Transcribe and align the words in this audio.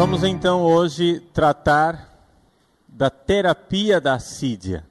Vamos 0.00 0.24
então 0.24 0.62
hoje 0.62 1.20
tratar 1.20 2.24
da 2.88 3.10
terapia 3.10 4.00
da 4.00 4.14
assídia. 4.14 4.82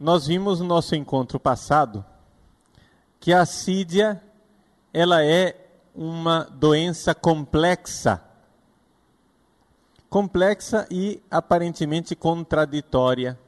Nós 0.00 0.26
vimos 0.26 0.60
no 0.60 0.66
nosso 0.66 0.94
encontro 0.94 1.38
passado 1.38 2.02
que 3.20 3.30
a 3.30 3.42
assídia 3.42 4.22
ela 4.90 5.22
é 5.22 5.68
uma 5.94 6.44
doença 6.44 7.14
complexa. 7.14 8.22
Complexa 10.08 10.86
e 10.90 11.22
aparentemente 11.30 12.16
contraditória. 12.16 13.38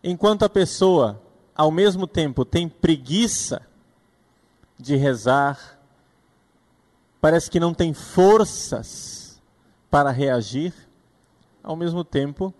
Enquanto 0.00 0.44
a 0.44 0.48
pessoa, 0.48 1.20
ao 1.56 1.72
mesmo 1.72 2.06
tempo, 2.06 2.44
tem 2.44 2.68
preguiça 2.68 3.66
de 4.78 4.94
rezar, 4.94 5.81
parece 7.22 7.48
que 7.48 7.60
não 7.60 7.72
tem 7.72 7.94
forças 7.94 9.40
para 9.88 10.10
reagir, 10.10 10.74
ao 11.62 11.76
mesmo 11.76 12.02
tempo, 12.02 12.52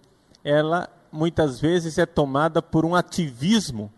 ela 0.44 0.88
muitas 1.10 1.60
vezes 1.60 1.98
é 1.98 2.06
tomada 2.06 2.62
por 2.62 2.84
um 2.84 2.94
ativismo, 2.94 3.92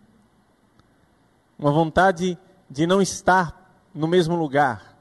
uma 1.59 1.71
vontade 1.71 2.39
de 2.71 2.87
não 2.87 3.03
estar 3.03 3.85
no 3.95 4.09
mesmo 4.09 4.35
lugar, 4.37 4.99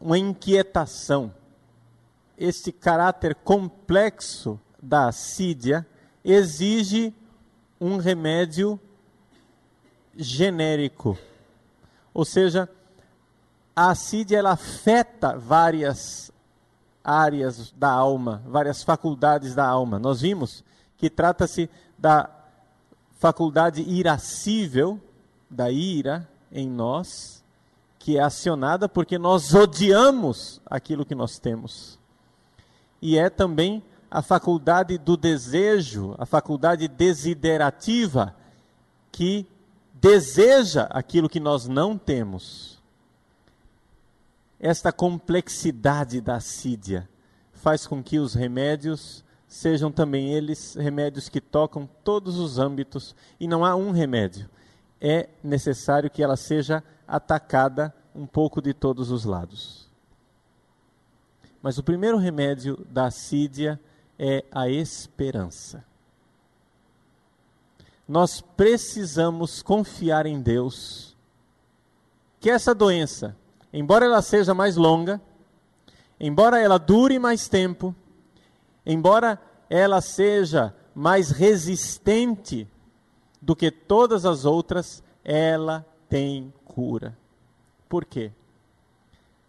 uma 0.00 0.16
inquietação. 0.16 1.34
Este 2.38 2.72
caráter 2.72 3.34
complexo 3.34 4.58
da 4.82 5.08
assídia 5.08 5.86
exige 6.24 7.14
um 7.78 7.98
remédio 7.98 8.80
genérico, 10.16 11.18
ou 12.14 12.24
seja, 12.24 12.66
a 13.74 13.90
assídia 13.90 14.38
ela 14.38 14.52
afeta 14.52 15.36
várias 15.36 16.30
áreas 17.02 17.72
da 17.72 17.90
alma, 17.90 18.42
várias 18.46 18.82
faculdades 18.82 19.54
da 19.54 19.66
alma. 19.66 19.98
Nós 19.98 20.20
vimos 20.20 20.62
que 20.96 21.10
trata-se 21.10 21.68
da 21.98 22.30
faculdade 23.18 23.82
irascível, 23.82 25.00
da 25.50 25.70
ira 25.70 26.28
em 26.50 26.68
nós, 26.68 27.42
que 27.98 28.18
é 28.18 28.22
acionada 28.22 28.88
porque 28.88 29.18
nós 29.18 29.54
odiamos 29.54 30.60
aquilo 30.66 31.04
que 31.04 31.14
nós 31.14 31.38
temos. 31.38 31.98
E 33.00 33.16
é 33.18 33.30
também 33.30 33.82
a 34.10 34.22
faculdade 34.22 34.98
do 34.98 35.16
desejo, 35.16 36.14
a 36.18 36.26
faculdade 36.26 36.86
desiderativa, 36.86 38.34
que 39.10 39.46
deseja 39.94 40.82
aquilo 40.90 41.28
que 41.28 41.40
nós 41.40 41.66
não 41.66 41.96
temos 41.96 42.81
esta 44.62 44.92
complexidade 44.92 46.20
da 46.20 46.36
assídia 46.36 47.08
faz 47.52 47.84
com 47.84 48.00
que 48.00 48.20
os 48.20 48.32
remédios 48.32 49.24
sejam 49.48 49.90
também 49.90 50.32
eles 50.32 50.76
remédios 50.76 51.28
que 51.28 51.40
tocam 51.40 51.86
todos 52.04 52.38
os 52.38 52.60
âmbitos 52.60 53.14
e 53.40 53.48
não 53.48 53.64
há 53.64 53.74
um 53.74 53.90
remédio. 53.90 54.48
É 55.00 55.28
necessário 55.42 56.08
que 56.08 56.22
ela 56.22 56.36
seja 56.36 56.82
atacada 57.08 57.92
um 58.14 58.24
pouco 58.24 58.62
de 58.62 58.72
todos 58.72 59.10
os 59.10 59.24
lados. 59.24 59.90
Mas 61.60 61.76
o 61.76 61.82
primeiro 61.82 62.16
remédio 62.16 62.86
da 62.88 63.06
assídia 63.06 63.80
é 64.16 64.44
a 64.52 64.68
esperança. 64.68 65.84
Nós 68.06 68.40
precisamos 68.40 69.60
confiar 69.60 70.24
em 70.24 70.40
Deus 70.40 71.16
que 72.38 72.48
essa 72.48 72.74
doença 72.74 73.36
embora 73.72 74.04
ela 74.04 74.22
seja 74.22 74.54
mais 74.54 74.76
longa, 74.76 75.20
embora 76.20 76.60
ela 76.60 76.78
dure 76.78 77.18
mais 77.18 77.48
tempo, 77.48 77.94
embora 78.84 79.40
ela 79.68 80.00
seja 80.00 80.74
mais 80.94 81.30
resistente 81.30 82.68
do 83.40 83.56
que 83.56 83.70
todas 83.70 84.24
as 84.24 84.44
outras, 84.44 85.02
ela 85.24 85.86
tem 86.08 86.52
cura. 86.64 87.16
Por 87.88 88.04
quê? 88.04 88.30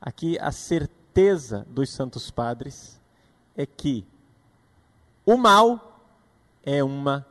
Aqui 0.01 0.38
a 0.40 0.51
certeza 0.51 1.66
dos 1.69 1.91
santos 1.91 2.31
padres 2.31 3.00
é 3.55 3.66
que 3.66 4.05
o 5.25 5.38
mal 5.38 6.01
é 6.63 6.84
uma 6.84 7.25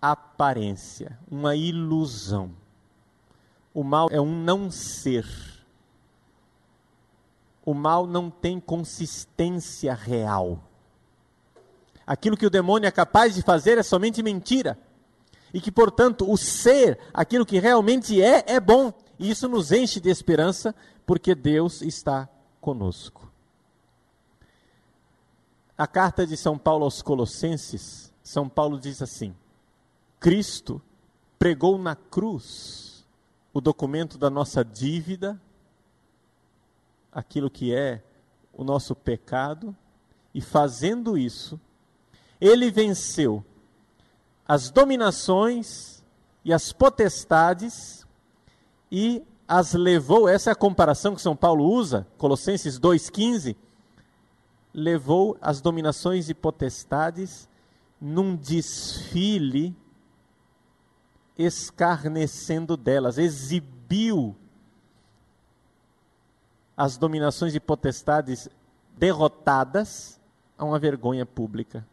aparência, 0.00 1.18
uma 1.30 1.56
ilusão. 1.56 2.50
O 3.76 3.84
mal 3.84 4.08
é 4.10 4.18
um 4.18 4.34
não 4.34 4.70
ser. 4.70 5.26
O 7.62 7.74
mal 7.74 8.06
não 8.06 8.30
tem 8.30 8.58
consistência 8.58 9.92
real. 9.92 10.58
Aquilo 12.06 12.38
que 12.38 12.46
o 12.46 12.50
demônio 12.50 12.88
é 12.88 12.90
capaz 12.90 13.34
de 13.34 13.42
fazer 13.42 13.76
é 13.76 13.82
somente 13.82 14.22
mentira. 14.22 14.78
E 15.52 15.60
que, 15.60 15.70
portanto, 15.70 16.26
o 16.26 16.38
ser, 16.38 16.98
aquilo 17.12 17.44
que 17.44 17.58
realmente 17.58 18.22
é, 18.22 18.44
é 18.46 18.58
bom. 18.58 18.94
E 19.18 19.28
isso 19.28 19.46
nos 19.46 19.70
enche 19.70 20.00
de 20.00 20.08
esperança, 20.08 20.74
porque 21.04 21.34
Deus 21.34 21.82
está 21.82 22.26
conosco. 22.62 23.30
A 25.76 25.86
carta 25.86 26.26
de 26.26 26.38
São 26.38 26.56
Paulo 26.56 26.84
aos 26.84 27.02
Colossenses, 27.02 28.10
São 28.22 28.48
Paulo 28.48 28.80
diz 28.80 29.02
assim: 29.02 29.36
Cristo 30.18 30.80
pregou 31.38 31.76
na 31.76 31.94
cruz 31.94 32.85
o 33.56 33.60
documento 33.62 34.18
da 34.18 34.28
nossa 34.28 34.62
dívida, 34.62 35.40
aquilo 37.10 37.48
que 37.48 37.74
é 37.74 38.02
o 38.52 38.62
nosso 38.62 38.94
pecado, 38.94 39.74
e 40.34 40.42
fazendo 40.42 41.16
isso, 41.16 41.58
ele 42.38 42.70
venceu 42.70 43.42
as 44.46 44.68
dominações 44.68 46.04
e 46.44 46.52
as 46.52 46.70
potestades 46.70 48.06
e 48.92 49.24
as 49.48 49.72
levou, 49.72 50.28
essa 50.28 50.50
é 50.50 50.52
a 50.52 50.54
comparação 50.54 51.14
que 51.14 51.22
São 51.22 51.34
Paulo 51.34 51.64
usa, 51.64 52.06
Colossenses 52.18 52.78
2,15, 52.78 53.56
levou 54.74 55.34
as 55.40 55.62
dominações 55.62 56.28
e 56.28 56.34
potestades 56.34 57.48
num 57.98 58.36
desfile 58.36 59.74
escarnecendo 61.38 62.76
delas, 62.76 63.18
exibiu 63.18 64.36
as 66.76 66.96
dominações 66.96 67.54
e 67.54 67.60
potestades 67.60 68.48
derrotadas 68.96 70.20
a 70.56 70.64
uma 70.64 70.78
vergonha 70.78 71.24
pública. 71.24 71.86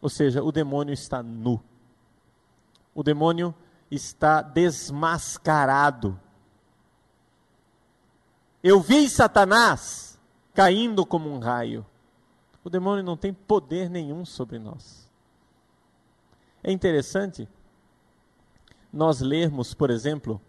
Ou 0.00 0.08
seja, 0.08 0.42
o 0.42 0.52
demônio 0.52 0.92
está 0.92 1.22
nu. 1.22 1.62
O 2.94 3.02
demônio 3.02 3.54
está 3.90 4.42
desmascarado. 4.42 6.18
Eu 8.62 8.80
vi 8.80 9.08
Satanás 9.08 10.18
caindo 10.54 11.04
como 11.04 11.30
um 11.30 11.38
raio. 11.38 11.84
O 12.62 12.70
demônio 12.70 13.02
não 13.02 13.16
tem 13.16 13.32
poder 13.32 13.90
nenhum 13.90 14.24
sobre 14.24 14.58
nós. 14.58 15.10
É 16.62 16.72
interessante 16.72 17.48
nós 18.94 19.20
lermos, 19.20 19.74
por 19.74 19.90
exemplo, 19.90 20.40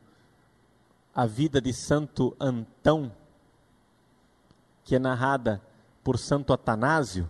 a 1.14 1.26
vida 1.26 1.60
de 1.60 1.74
Santo 1.74 2.38
Antão, 2.40 3.12
que 4.84 4.96
é 4.96 5.00
narrada 5.00 5.60
por 6.04 6.20
Santo 6.20 6.54
Atanásio, 6.54 7.30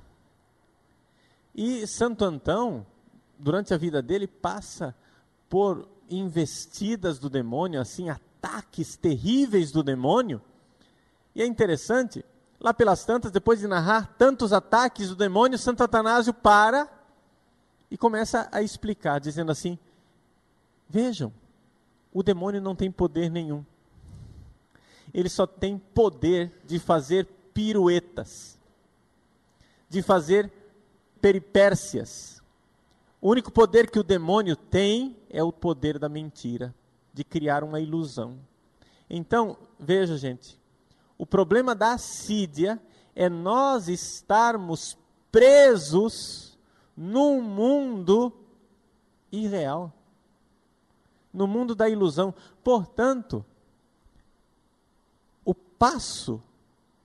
e 1.55 1.87
Santo 1.87 2.25
Antão, 2.25 2.85
durante 3.39 3.73
a 3.73 3.77
vida 3.77 4.01
dele, 4.01 4.27
passa 4.27 4.93
por 5.47 5.87
investidas 6.09 7.17
do 7.17 7.29
demônio, 7.29 7.79
assim, 7.79 8.09
ataques 8.09 8.97
terríveis 8.97 9.71
do 9.71 9.81
demônio. 9.81 10.41
E 11.33 11.41
é 11.41 11.45
interessante, 11.45 12.25
lá 12.59 12.73
pelas 12.73 13.05
tantas, 13.05 13.31
depois 13.31 13.61
de 13.61 13.67
narrar 13.67 14.15
tantos 14.17 14.51
ataques 14.51 15.07
do 15.07 15.15
demônio, 15.15 15.57
Santo 15.57 15.81
Atanásio 15.81 16.33
para 16.33 16.89
e 17.89 17.97
começa 17.97 18.49
a 18.51 18.61
explicar, 18.61 19.19
dizendo 19.19 19.53
assim: 19.53 19.79
Vejam, 20.89 21.33
o 22.13 22.23
demônio 22.23 22.61
não 22.61 22.75
tem 22.75 22.91
poder 22.91 23.29
nenhum. 23.29 23.65
Ele 25.13 25.29
só 25.29 25.45
tem 25.45 25.77
poder 25.77 26.51
de 26.65 26.79
fazer 26.79 27.27
piruetas, 27.53 28.59
de 29.89 30.01
fazer 30.01 30.51
peripécias. 31.21 32.41
O 33.21 33.29
único 33.29 33.51
poder 33.51 33.89
que 33.89 33.99
o 33.99 34.03
demônio 34.03 34.55
tem 34.55 35.15
é 35.29 35.43
o 35.43 35.51
poder 35.51 35.97
da 35.97 36.07
mentira, 36.07 36.73
de 37.13 37.23
criar 37.23 37.63
uma 37.63 37.79
ilusão. 37.79 38.37
Então, 39.09 39.57
veja, 39.79 40.17
gente, 40.17 40.59
o 41.17 41.25
problema 41.25 41.73
da 41.73 41.93
assídia 41.93 42.81
é 43.15 43.29
nós 43.29 43.87
estarmos 43.87 44.97
presos 45.31 46.57
num 46.95 47.41
mundo 47.41 48.31
irreal 49.31 49.93
no 51.35 51.45
mundo 51.45 51.75
da 51.75 51.89
ilusão. 51.89 52.33
Portanto, 52.63 53.45
o 55.43 55.53
passo 55.53 56.41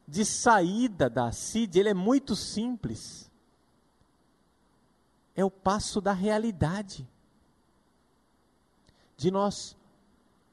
de 0.07 0.25
saída 0.25 1.11
da 1.11 1.27
assídia, 1.27 1.81
ele 1.81 1.89
é 1.91 1.95
muito 1.95 2.37
simples. 2.37 3.31
É 5.35 5.45
o 5.45 5.51
passo 5.51 6.01
da 6.01 6.13
realidade. 6.13 7.07
De 9.17 9.31
nós 9.31 9.77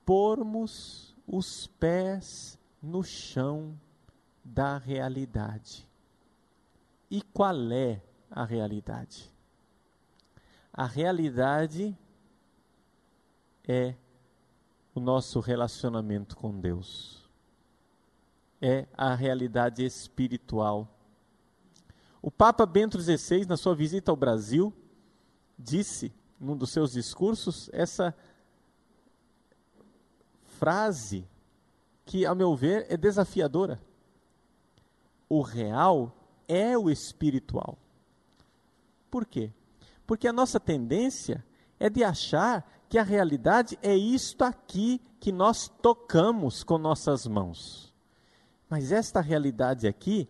pormos 0.05 1.15
os 1.27 1.67
pés 1.79 2.57
no 2.81 3.03
chão 3.03 3.79
da 4.43 4.77
realidade. 4.77 5.87
E 7.09 7.21
qual 7.21 7.71
é 7.71 8.01
a 8.29 8.43
realidade? 8.43 9.31
A 10.73 10.85
realidade 10.85 11.97
é 13.67 13.93
o 14.95 14.99
nosso 14.99 15.39
relacionamento 15.39 16.35
com 16.35 16.57
Deus. 16.59 17.29
É 18.61 18.87
a 18.93 19.13
realidade 19.13 19.85
espiritual. 19.85 20.87
O 22.21 22.31
Papa 22.31 22.65
Bento 22.65 22.99
XVI, 22.99 23.45
na 23.45 23.57
sua 23.57 23.75
visita 23.75 24.11
ao 24.11 24.15
Brasil, 24.15 24.73
disse, 25.57 26.11
num 26.39 26.55
dos 26.55 26.71
seus 26.71 26.93
discursos, 26.93 27.69
essa 27.71 28.15
frase 30.57 31.27
que, 32.05 32.25
a 32.25 32.33
meu 32.33 32.55
ver, 32.55 32.87
é 32.89 32.97
desafiadora. 32.97 33.79
O 35.29 35.41
real 35.41 36.15
é 36.47 36.77
o 36.77 36.89
espiritual. 36.89 37.77
Por 39.11 39.25
quê? 39.25 39.51
Porque 40.05 40.27
a 40.27 40.33
nossa 40.33 40.59
tendência 40.59 41.45
é 41.79 41.89
de 41.89 42.03
achar 42.03 42.76
que 42.89 42.97
a 42.97 43.03
realidade 43.03 43.77
é 43.81 43.95
isto 43.95 44.43
aqui 44.43 45.01
que 45.19 45.31
nós 45.31 45.67
tocamos 45.81 46.63
com 46.63 46.77
nossas 46.77 47.25
mãos. 47.25 47.93
Mas 48.69 48.91
esta 48.91 49.21
realidade 49.21 49.87
aqui 49.87 50.29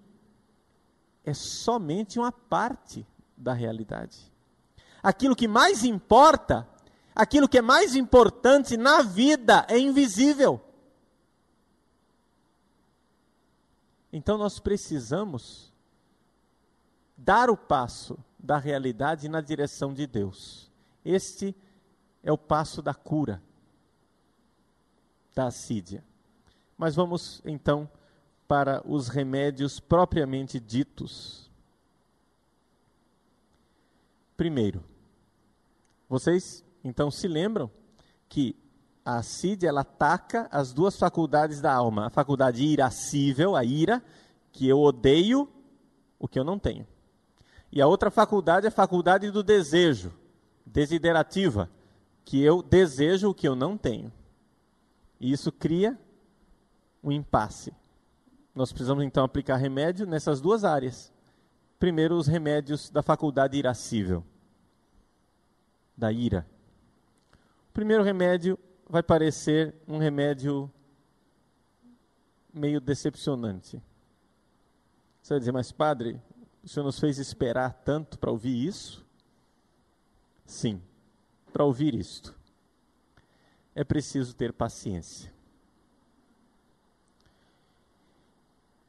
é 1.23 1.33
somente 1.33 2.19
uma 2.19 2.31
parte 2.31 3.05
da 3.35 3.53
realidade. 3.53 4.31
Aquilo 5.03 5.35
que 5.35 5.47
mais 5.47 5.83
importa 5.83 6.67
aquilo 7.17 7.49
que 7.49 7.57
é 7.57 7.61
mais 7.61 7.95
importante 7.95 8.77
na 8.77 9.01
vida 9.01 9.65
é 9.67 9.77
invisível. 9.79 10.61
Então 14.13 14.37
nós 14.37 14.59
precisamos 14.59 15.73
dar 17.17 17.49
o 17.49 17.57
passo 17.57 18.17
da 18.37 18.59
realidade 18.59 19.27
na 19.27 19.41
direção 19.41 19.93
de 19.93 20.05
Deus. 20.05 20.71
Este 21.03 21.49
é 21.49 21.53
o 22.31 22.37
passo 22.37 22.81
da 22.81 22.93
cura 22.93 23.41
da 25.33 25.47
assídia. 25.47 26.03
Mas 26.77 26.95
vamos 26.95 27.41
então 27.45 27.89
para 28.47 28.81
os 28.85 29.07
remédios 29.07 29.79
propriamente 29.79 30.59
ditos. 30.59 31.51
Primeiro, 34.35 34.83
vocês 36.09 36.63
então 36.83 37.11
se 37.11 37.27
lembram 37.27 37.69
que 38.29 38.55
a 39.03 39.17
assídia 39.17 39.69
ela 39.69 39.81
ataca 39.81 40.47
as 40.51 40.73
duas 40.73 40.97
faculdades 40.97 41.61
da 41.61 41.73
alma, 41.73 42.07
a 42.07 42.09
faculdade 42.09 42.63
irascível, 42.63 43.55
a 43.55 43.63
ira, 43.63 44.03
que 44.51 44.67
eu 44.67 44.79
odeio 44.79 45.49
o 46.19 46.27
que 46.27 46.39
eu 46.39 46.43
não 46.43 46.59
tenho. 46.59 46.85
E 47.71 47.81
a 47.81 47.87
outra 47.87 48.09
faculdade 48.09 48.65
é 48.65 48.69
a 48.69 48.71
faculdade 48.71 49.29
do 49.31 49.43
desejo, 49.43 50.13
desiderativa, 50.65 51.69
que 52.27 52.43
eu 52.43 52.61
desejo 52.61 53.29
o 53.29 53.33
que 53.33 53.47
eu 53.47 53.55
não 53.55 53.77
tenho. 53.77 54.11
E 55.19 55.31
isso 55.31 55.51
cria 55.51 55.97
um 57.01 57.11
impasse. 57.11 57.73
Nós 58.53 58.71
precisamos 58.71 59.03
então 59.03 59.23
aplicar 59.23 59.55
remédio 59.55 60.05
nessas 60.05 60.41
duas 60.41 60.63
áreas. 60.65 61.13
Primeiro, 61.79 62.17
os 62.17 62.27
remédios 62.27 62.89
da 62.89 63.01
faculdade 63.01 63.57
irascível, 63.57 64.25
da 65.95 66.11
ira 66.11 66.45
primeiro 67.77 68.01
remédio 68.01 68.57
vai 68.89 69.03
parecer 69.03 69.71
um 69.87 69.99
remédio 69.99 70.67
meio 72.51 72.81
decepcionante. 72.81 73.79
Você 75.21 75.35
vai 75.35 75.39
dizer, 75.39 75.51
mas 75.51 75.71
padre, 75.71 76.19
o 76.63 76.67
senhor 76.67 76.83
nos 76.83 76.99
fez 76.99 77.19
esperar 77.19 77.73
tanto 77.85 78.17
para 78.17 78.31
ouvir 78.31 78.65
isso? 78.65 79.05
Sim, 80.43 80.81
para 81.57 81.65
ouvir 81.65 81.95
isto. 81.95 82.35
É 83.73 83.83
preciso 83.83 84.35
ter 84.35 84.53
paciência. 84.53 85.33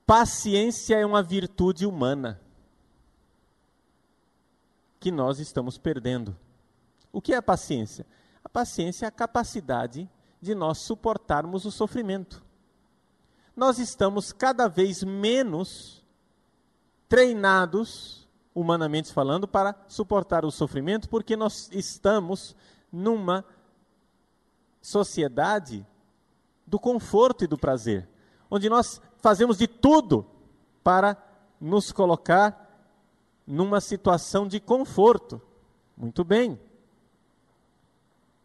Paciência 0.05 0.97
é 0.97 1.07
uma 1.07 1.23
virtude 1.23 1.87
humana 1.87 2.39
que 5.01 5.11
nós 5.11 5.39
estamos 5.39 5.79
perdendo. 5.79 6.37
O 7.11 7.23
que 7.23 7.33
é 7.33 7.37
a 7.39 7.43
paciência? 7.43 8.05
A 8.45 8.51
paciência 8.51 9.07
é 9.07 9.09
a 9.09 9.13
capacidade 9.13 10.07
de 10.39 10.55
nós 10.55 10.83
suportarmos 10.83 11.65
o 11.65 11.71
sofrimento. 11.71 12.45
Nós 13.57 13.79
estamos 13.79 14.31
cada 14.31 14.69
vez 14.69 15.03
menos 15.03 16.05
treinados, 17.09 18.28
humanamente 18.59 19.13
falando, 19.13 19.47
para 19.47 19.75
suportar 19.87 20.45
o 20.45 20.51
sofrimento, 20.51 21.09
porque 21.09 21.37
nós 21.37 21.71
estamos 21.73 22.57
numa 22.91 23.45
sociedade 24.83 25.87
do 26.67 26.79
conforto 26.79 27.45
e 27.45 27.47
do 27.47 27.57
prazer, 27.57 28.09
onde 28.51 28.69
nós 28.69 29.01
fazemos 29.19 29.59
de 29.59 29.69
tudo 29.69 30.27
para 30.83 31.17
nos 31.61 31.93
colocar 31.93 32.67
numa 33.47 33.81
situação 33.81 34.47
de 34.47 34.61
conforto. 34.61 35.41
Muito 35.97 36.25
bem. 36.25 36.59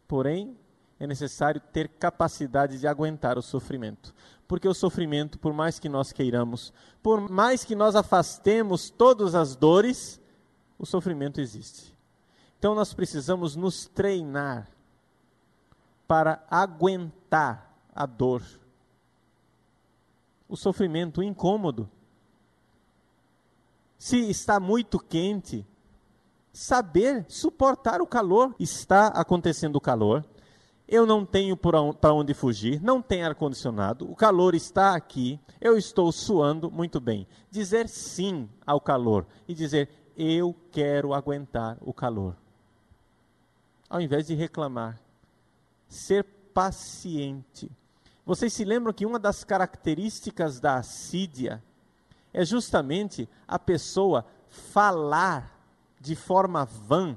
Porém, 0.06 0.56
é 0.98 1.06
necessário 1.06 1.60
ter 1.60 1.88
capacidade 1.88 2.78
de 2.78 2.86
aguentar 2.86 3.36
o 3.38 3.42
sofrimento. 3.42 4.14
Porque 4.46 4.68
o 4.68 4.74
sofrimento, 4.74 5.38
por 5.38 5.52
mais 5.52 5.78
que 5.78 5.88
nós 5.88 6.12
queiramos, 6.12 6.72
por 7.02 7.30
mais 7.30 7.64
que 7.64 7.74
nós 7.74 7.96
afastemos 7.96 8.90
todas 8.90 9.34
as 9.34 9.56
dores, 9.56 10.20
o 10.78 10.84
sofrimento 10.84 11.40
existe. 11.40 11.96
Então 12.58 12.74
nós 12.74 12.92
precisamos 12.92 13.56
nos 13.56 13.86
treinar 13.86 14.68
para 16.06 16.44
aguentar 16.50 17.74
a 17.94 18.06
dor, 18.06 18.42
o 20.48 20.56
sofrimento, 20.56 21.20
o 21.20 21.22
incômodo. 21.22 21.88
Se 23.98 24.18
está 24.28 24.60
muito 24.60 24.98
quente, 24.98 25.66
saber 26.54 27.26
suportar 27.28 28.00
o 28.00 28.06
calor. 28.06 28.54
Está 28.58 29.08
acontecendo 29.08 29.76
o 29.76 29.80
calor, 29.80 30.24
eu 30.86 31.06
não 31.06 31.24
tenho 31.24 31.56
para 31.56 32.12
onde 32.12 32.34
fugir, 32.34 32.80
não 32.82 33.00
tem 33.00 33.22
ar-condicionado, 33.22 34.10
o 34.10 34.14
calor 34.14 34.54
está 34.54 34.94
aqui, 34.94 35.40
eu 35.60 35.76
estou 35.76 36.12
suando 36.12 36.70
muito 36.70 37.00
bem. 37.00 37.26
Dizer 37.50 37.88
sim 37.88 38.48
ao 38.66 38.80
calor 38.80 39.26
e 39.48 39.54
dizer 39.54 39.88
eu 40.16 40.54
quero 40.70 41.14
aguentar 41.14 41.78
o 41.80 41.92
calor. 41.92 42.36
Ao 43.88 44.00
invés 44.00 44.26
de 44.26 44.34
reclamar, 44.34 45.00
ser 45.88 46.24
paciente. 46.52 47.70
Vocês 48.24 48.52
se 48.52 48.64
lembram 48.64 48.92
que 48.92 49.06
uma 49.06 49.18
das 49.18 49.44
características 49.44 50.60
da 50.60 50.76
assídia 50.76 51.62
é 52.32 52.44
justamente 52.44 53.28
a 53.46 53.58
pessoa 53.58 54.24
falar 54.48 55.58
de 56.00 56.14
forma 56.14 56.64
vã 56.64 57.16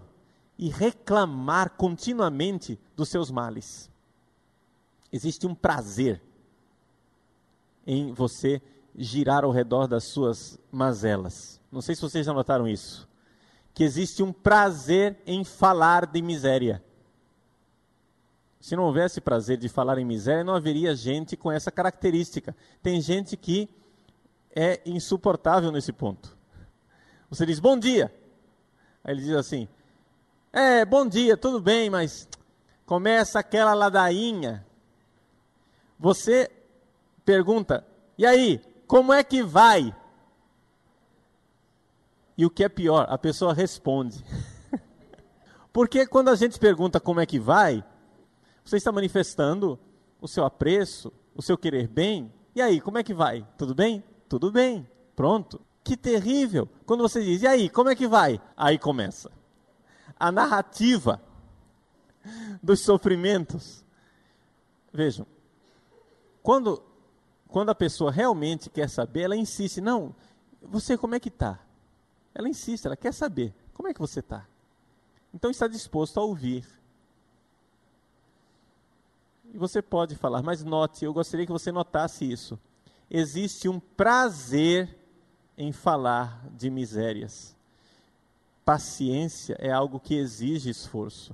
e 0.58 0.70
reclamar 0.70 1.72
continuamente 1.72 2.80
dos 2.96 3.10
seus 3.10 3.30
males. 3.30 3.90
Existe 5.12 5.46
um 5.46 5.56
prazer 5.56 6.22
em 7.86 8.12
você 8.12 8.62
girar 8.96 9.44
ao 9.44 9.52
redor 9.52 9.88
das 9.88 10.06
suas 10.06 10.60
mazelas. 10.72 11.62
Não 11.72 11.82
sei 11.82 11.96
se 11.96 12.02
vocês 12.02 12.26
já 12.26 12.34
notaram 12.34 12.68
isso. 12.68 13.08
Que 13.74 13.84
existe 13.84 14.24
um 14.24 14.34
prazer 14.34 15.22
em 15.26 15.44
falar 15.44 16.06
de 16.06 16.22
miséria. 16.22 16.84
Se 18.60 18.76
não 18.76 18.84
houvesse 18.86 19.22
prazer 19.22 19.58
de 19.58 19.70
falar 19.70 20.00
em 20.00 20.06
miséria, 20.06 20.44
não 20.44 20.56
haveria 20.56 20.96
gente 20.96 21.38
com 21.38 21.52
essa 21.52 21.72
característica. 21.72 22.56
Tem 22.82 23.00
gente 23.00 23.38
que 23.38 23.70
é 24.54 24.82
insuportável 24.86 25.72
nesse 25.72 25.94
ponto. 25.94 26.36
Você 27.30 27.46
diz 27.46 27.60
bom 27.60 27.78
dia, 27.78 28.12
Aí 29.08 29.14
ele 29.14 29.22
diz 29.22 29.34
assim: 29.34 29.68
É, 30.51 30.86
bom 30.86 31.08
dia, 31.08 31.38
tudo 31.38 31.60
bem, 31.60 31.89
mas 31.89 32.27
começa 32.86 33.39
aquela 33.39 33.74
ladainha. 33.74 34.66
Você 36.00 36.50
pergunta: 37.25 37.86
E 38.18 38.25
aí, 38.25 38.62
como 38.88 39.13
é 39.13 39.24
que 39.24 39.44
vai? 39.44 39.96
E 42.38 42.46
o 42.46 42.50
que 42.50 42.63
é 42.63 42.70
pior, 42.70 43.08
a 43.10 43.18
pessoa 43.18 43.54
responde. 43.54 44.24
Porque 45.74 46.06
quando 46.06 46.30
a 46.30 46.36
gente 46.36 46.60
pergunta 46.60 47.00
como 47.00 47.20
é 47.20 47.25
que 47.25 47.39
vai, 47.39 47.84
você 48.63 48.77
está 48.77 48.92
manifestando 48.92 49.80
o 50.22 50.27
seu 50.27 50.46
apreço, 50.46 51.12
o 51.36 51.42
seu 51.42 51.58
querer 51.58 51.88
bem. 51.88 52.32
E 52.56 52.62
aí, 52.62 52.80
como 52.80 52.98
é 52.98 53.04
que 53.04 53.13
vai? 53.13 53.46
Tudo 53.58 53.74
bem? 53.74 54.04
tudo 54.27 54.51
bem, 54.51 54.88
pronto. 55.16 55.62
Que 55.84 55.96
terrível. 55.96 56.68
Quando 56.86 57.01
você 57.01 57.24
diz, 57.24 57.42
e 57.42 57.48
aí, 57.48 57.70
como 57.70 57.89
é 57.89 57.96
que 57.96 58.08
vai? 58.08 58.42
Aí 58.56 58.77
começa. 58.77 59.32
A 60.20 60.32
narrativa 60.32 61.22
dos 62.62 62.82
sofrimentos. 62.82 63.84
Vejam, 64.92 65.26
quando, 66.42 66.82
quando 67.48 67.70
a 67.70 67.76
pessoa 67.76 68.12
realmente 68.12 68.70
quer 68.70 68.90
saber, 68.90 69.22
ela 69.24 69.36
insiste, 69.36 69.82
não, 69.82 70.16
você 70.62 70.98
como 70.98 71.16
é 71.16 71.20
que 71.20 71.30
está? 71.30 71.60
Ela 72.34 72.48
insiste, 72.48 72.86
ela 72.86 72.96
quer 72.96 73.14
saber, 73.14 73.54
como 73.74 73.90
é 73.90 73.94
que 73.94 74.00
você 74.00 74.20
está? 74.20 74.48
Então 75.34 75.52
está 75.52 75.68
disposto 75.68 76.20
a 76.20 76.24
ouvir. 76.24 76.66
E 79.54 79.58
você 79.58 79.82
pode 79.82 80.16
falar, 80.16 80.42
mas 80.42 80.64
note, 80.64 81.06
eu 81.06 81.14
gostaria 81.14 81.46
que 81.46 81.52
você 81.52 81.72
notasse 81.72 82.30
isso. 82.30 82.60
Existe 83.10 83.68
um 83.68 83.80
prazer 83.80 84.98
em 85.58 85.72
falar 85.72 86.46
de 86.52 86.70
misérias. 86.70 87.57
Paciência 88.68 89.56
é 89.60 89.72
algo 89.72 89.98
que 89.98 90.14
exige 90.14 90.70
esforço. 90.70 91.34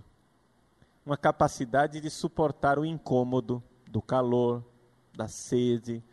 Uma 1.03 1.17
capacidade 1.17 1.99
de 1.99 2.07
suportar 2.07 2.77
o 2.77 2.85
incômodo 2.85 3.63
do 3.87 4.03
calor, 4.03 4.63
da 5.15 5.27
sede, 5.27 6.03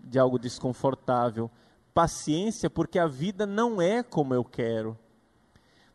de 0.00 0.18
algo 0.18 0.40
desconfortável. 0.40 1.48
Paciência, 1.94 2.68
porque 2.68 2.98
a 2.98 3.06
vida 3.06 3.46
não 3.46 3.80
é 3.80 4.02
como 4.02 4.34
eu 4.34 4.42
quero. 4.42 4.98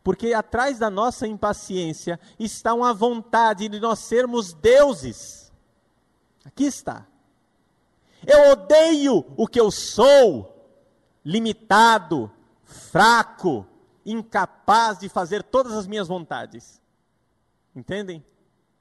Porque 0.02 0.34
atrás 0.34 0.80
da 0.80 0.90
nossa 0.90 1.28
impaciência 1.28 2.18
está 2.40 2.74
uma 2.74 2.94
vontade 2.94 3.68
de 3.68 3.78
nós 3.78 4.00
sermos 4.00 4.54
deuses. 4.54 5.52
Aqui 6.46 6.64
está. 6.64 7.06
Eu 8.26 8.54
odeio 8.54 9.26
o 9.36 9.46
que 9.48 9.60
eu 9.60 9.70
sou, 9.70 10.66
limitado, 11.26 12.32
fraco, 12.64 13.68
incapaz 14.06 15.00
de 15.00 15.10
fazer 15.10 15.44
todas 15.44 15.74
as 15.74 15.88
minhas 15.88 16.08
vontades. 16.08 16.82
Entendem? 17.76 18.26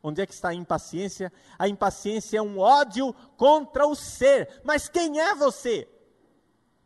Onde 0.03 0.23
é 0.23 0.27
que 0.27 0.33
está 0.33 0.49
a 0.49 0.55
impaciência? 0.55 1.33
A 1.59 1.69
impaciência 1.69 2.39
é 2.39 2.43
um 2.43 2.59
ódio 2.59 3.13
contra 3.37 3.87
o 3.87 3.95
ser. 3.95 4.61
Mas 4.65 4.89
quem 4.89 5.21
é 5.21 5.35
você? 5.35 5.89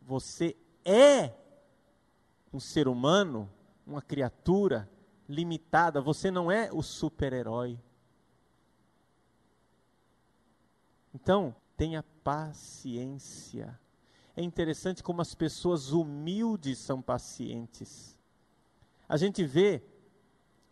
Você 0.03 0.57
é 0.85 1.33
um 2.53 2.61
ser 2.61 2.89
humano, 2.89 3.51
uma 3.87 4.03
criatura 4.03 4.91
limitada. 5.29 6.01
Você 6.01 6.31
não 6.31 6.51
é 6.51 6.73
o 6.73 6.83
super-herói. 6.83 7.79
Então, 11.15 11.55
tenha 11.77 12.03
paciência. 12.25 13.79
É 14.37 14.43
interessante 14.43 15.03
como 15.03 15.23
as 15.23 15.35
pessoas 15.35 15.93
humildes 15.93 16.79
são 16.79 17.01
pacientes. 17.01 18.14
A 19.09 19.17
gente 19.17 19.45
vê 19.45 19.83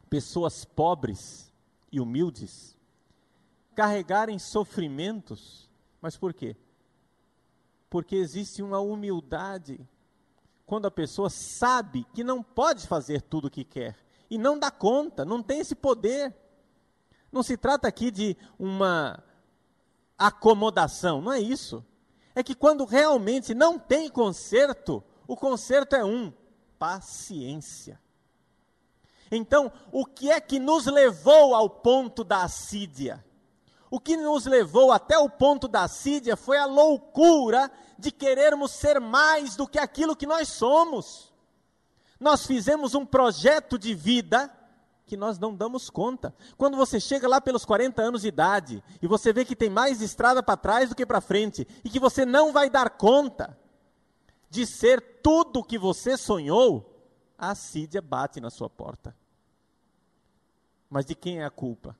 pessoas 0.09 0.65
pobres 0.65 1.53
e 1.91 2.01
humildes 2.01 2.77
carregarem 3.75 4.39
sofrimentos, 4.39 5.71
mas 6.01 6.17
por 6.17 6.35
quê? 6.35 6.57
Porque 7.89 8.17
existe 8.17 8.63
uma 8.63 8.81
humildade 8.81 9.81
quando 10.67 10.87
a 10.87 10.91
pessoa 10.91 11.29
sabe 11.29 12.05
que 12.15 12.25
não 12.25 12.43
pode 12.43 12.87
fazer 12.87 13.23
tudo 13.23 13.49
o 13.49 13.51
que 13.51 13.65
quer 13.65 13.97
e 14.31 14.39
não 14.39 14.59
dá 14.59 14.71
conta, 14.71 15.25
não 15.25 15.43
tem 15.43 15.61
esse 15.61 15.75
poder. 15.75 16.35
Não 17.31 17.43
se 17.43 17.57
trata 17.57 17.87
aqui 17.87 18.11
de 18.11 18.37
uma 18.59 19.23
acomodação, 20.17 21.21
não 21.21 21.33
é 21.33 21.41
isso. 21.41 21.85
É 22.35 22.43
que 22.43 22.55
quando 22.55 22.85
realmente 22.85 23.55
não 23.55 23.79
tem 23.79 24.09
conserto, 24.09 25.05
o 25.27 25.37
conserto 25.37 25.95
é 25.95 26.05
um: 26.05 26.33
paciência. 26.79 28.01
Então, 29.37 29.73
o 29.91 30.05
que 30.05 30.31
é 30.31 30.41
que 30.41 30.59
nos 30.59 30.85
levou 30.87 31.55
ao 31.55 31.69
ponto 31.69 32.23
da 32.23 32.43
assídia? 32.43 33.25
O 33.91 33.99
que 33.99 34.17
nos 34.17 34.45
levou 34.45 34.93
até 34.93 35.19
o 35.19 35.29
ponto 35.29 35.67
da 35.67 35.85
assídia 35.85 36.37
foi 36.37 36.59
a 36.59 36.67
loucura 36.67 37.71
de 37.99 38.11
querermos 38.11 38.73
ser 38.73 39.01
mais 39.01 39.57
do 39.57 39.67
que 39.67 39.79
aquilo 39.79 40.17
que 40.17 40.27
nós 40.27 40.49
somos. 40.49 41.33
Nós 42.21 42.47
fizemos 42.47 42.95
um 42.95 43.07
projeto 43.07 43.79
de 43.79 43.95
vida 43.95 44.51
que 45.07 45.17
nós 45.17 45.39
não 45.39 45.55
damos 45.55 45.91
conta. 45.91 46.35
Quando 46.57 46.77
você 46.77 47.01
chega 47.01 47.29
lá 47.29 47.41
pelos 47.41 47.65
40 47.65 48.01
anos 48.01 48.23
de 48.23 48.29
idade 48.29 48.83
e 49.01 49.07
você 49.07 49.33
vê 49.33 49.45
que 49.45 49.57
tem 49.57 49.69
mais 49.69 50.01
estrada 50.01 50.43
para 50.43 50.57
trás 50.57 50.89
do 50.89 50.95
que 50.95 51.07
para 51.07 51.21
frente 51.21 51.67
e 51.83 51.91
que 51.91 52.01
você 52.01 52.25
não 52.25 52.53
vai 52.53 52.71
dar 52.71 52.91
conta 52.91 53.59
de 54.49 54.67
ser 54.67 55.21
tudo 55.23 55.61
o 55.61 55.65
que 55.65 55.79
você 55.79 56.17
sonhou, 56.17 56.93
a 57.39 57.51
assídia 57.51 58.01
bate 58.01 58.41
na 58.41 58.51
sua 58.51 58.71
porta. 58.71 59.17
Mas 60.93 61.07
de 61.07 61.15
quem 61.15 61.39
é 61.39 61.45
a 61.45 61.51
culpa? 61.51 61.99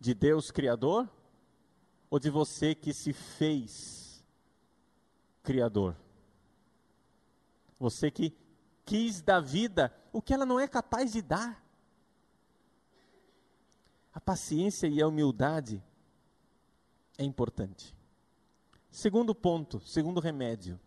De 0.00 0.12
Deus 0.12 0.50
Criador? 0.50 1.08
Ou 2.10 2.18
de 2.18 2.28
você 2.30 2.74
que 2.74 2.92
se 2.92 3.12
fez 3.12 4.20
Criador? 5.40 5.96
Você 7.78 8.10
que 8.10 8.36
quis 8.84 9.22
da 9.22 9.38
vida 9.38 9.94
o 10.12 10.20
que 10.20 10.34
ela 10.34 10.44
não 10.44 10.58
é 10.58 10.66
capaz 10.66 11.12
de 11.12 11.22
dar. 11.22 11.64
A 14.12 14.20
paciência 14.20 14.88
e 14.88 15.00
a 15.00 15.06
humildade 15.06 15.80
é 17.16 17.22
importante. 17.22 17.94
Segundo 18.90 19.32
ponto, 19.32 19.78
segundo 19.78 20.18
remédio 20.18 20.80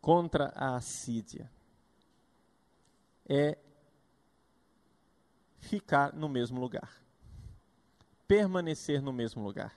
contra 0.00 0.52
a 0.54 0.76
assídia 0.76 1.50
é 3.28 3.58
ficar 5.62 6.12
no 6.12 6.28
mesmo 6.28 6.60
lugar. 6.60 6.90
Permanecer 8.26 9.00
no 9.00 9.12
mesmo 9.12 9.42
lugar. 9.42 9.72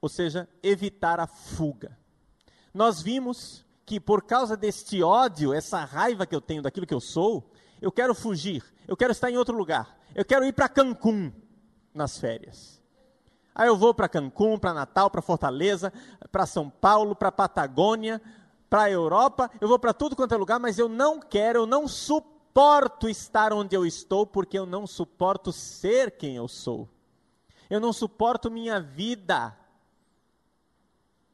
Ou 0.00 0.08
seja, 0.08 0.48
evitar 0.62 1.20
a 1.20 1.26
fuga. 1.26 1.98
Nós 2.72 3.02
vimos 3.02 3.64
que 3.84 4.00
por 4.00 4.22
causa 4.22 4.56
deste 4.56 5.02
ódio, 5.02 5.52
essa 5.52 5.84
raiva 5.84 6.26
que 6.26 6.34
eu 6.34 6.40
tenho 6.40 6.62
daquilo 6.62 6.86
que 6.86 6.94
eu 6.94 7.00
sou, 7.00 7.50
eu 7.80 7.92
quero 7.92 8.14
fugir, 8.14 8.64
eu 8.88 8.96
quero 8.96 9.12
estar 9.12 9.30
em 9.30 9.36
outro 9.36 9.56
lugar. 9.56 9.98
Eu 10.14 10.24
quero 10.24 10.44
ir 10.44 10.52
para 10.52 10.68
Cancún 10.68 11.32
nas 11.92 12.16
férias. 12.16 12.80
Aí 13.54 13.68
eu 13.68 13.76
vou 13.76 13.92
para 13.92 14.08
Cancún, 14.08 14.58
para 14.58 14.72
Natal, 14.72 15.10
para 15.10 15.20
Fortaleza, 15.20 15.92
para 16.30 16.46
São 16.46 16.70
Paulo, 16.70 17.14
para 17.14 17.32
Patagônia, 17.32 18.20
para 18.70 18.84
a 18.84 18.90
Europa, 18.90 19.50
eu 19.60 19.68
vou 19.68 19.78
para 19.78 19.92
tudo 19.92 20.16
quanto 20.16 20.34
é 20.34 20.36
lugar, 20.36 20.58
mas 20.58 20.78
eu 20.78 20.88
não 20.88 21.20
quero, 21.20 21.60
eu 21.60 21.66
não 21.66 21.86
suporto 21.86 22.33
suporto 22.54 23.08
estar 23.08 23.52
onde 23.52 23.76
eu 23.76 23.84
estou 23.84 24.24
porque 24.24 24.56
eu 24.56 24.64
não 24.64 24.86
suporto 24.86 25.50
ser 25.50 26.12
quem 26.12 26.36
eu 26.36 26.46
sou. 26.46 26.88
Eu 27.68 27.80
não 27.80 27.92
suporto 27.92 28.48
minha 28.48 28.80
vida. 28.80 29.58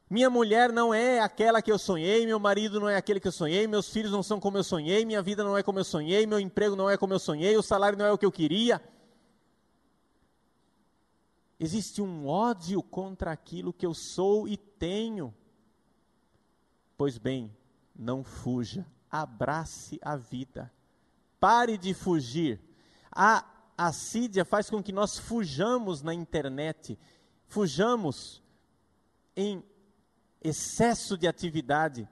Minha 0.09 0.31
mulher 0.31 0.73
não 0.73 0.95
é 0.95 1.21
aquela 1.21 1.61
que 1.61 1.71
eu 1.71 1.79
sonhei, 1.79 2.25
meu 2.25 2.41
marido 2.41 2.81
não 2.81 2.89
é 2.89 2.97
aquele 2.97 3.21
que 3.21 3.29
eu 3.29 3.33
sonhei, 3.33 3.67
meus 3.67 3.91
filhos 3.91 4.11
não 4.11 4.23
são 4.23 4.41
como 4.41 4.57
eu 4.57 4.65
sonhei, 4.65 5.05
minha 5.05 5.21
vida 5.21 5.45
não 5.45 5.59
é 5.59 5.63
como 5.63 5.79
eu 5.79 5.85
sonhei, 5.85 6.27
meu 6.27 6.41
emprego 6.41 6.75
não 6.75 6.89
é 6.89 6.97
como 6.97 7.13
eu 7.13 7.19
sonhei, 7.19 7.55
o 7.55 7.63
salário 7.63 7.99
não 7.99 8.07
é 8.07 8.13
o 8.13 8.17
que 8.17 8.25
eu 8.25 8.33
queria. 8.33 8.83
Existe 11.61 12.01
um 12.01 12.27
ódio 12.27 12.83
contra 12.83 13.31
aquilo 13.31 13.75
que 13.75 13.85
eu 13.85 13.93
sou 13.93 14.49
e 14.49 14.57
tenho. 14.57 15.35
Pois 16.97 17.19
bem, 17.19 17.55
não 17.95 18.25
fuja, 18.25 18.87
abrace 19.11 19.99
a 20.01 20.17
vida. 20.17 20.73
Pare 21.41 21.79
de 21.79 21.95
fugir. 21.95 22.61
A 23.11 23.45
assídia 23.77 24.45
faz 24.45 24.69
com 24.69 24.83
que 24.83 24.93
nós 24.93 25.19
fujamos 25.19 26.03
na 26.03 26.13
internet, 26.13 26.99
fujamos 27.47 28.43
em 29.35 29.65
excesso 30.43 31.17
de 31.17 31.27
atividade. 31.27 32.07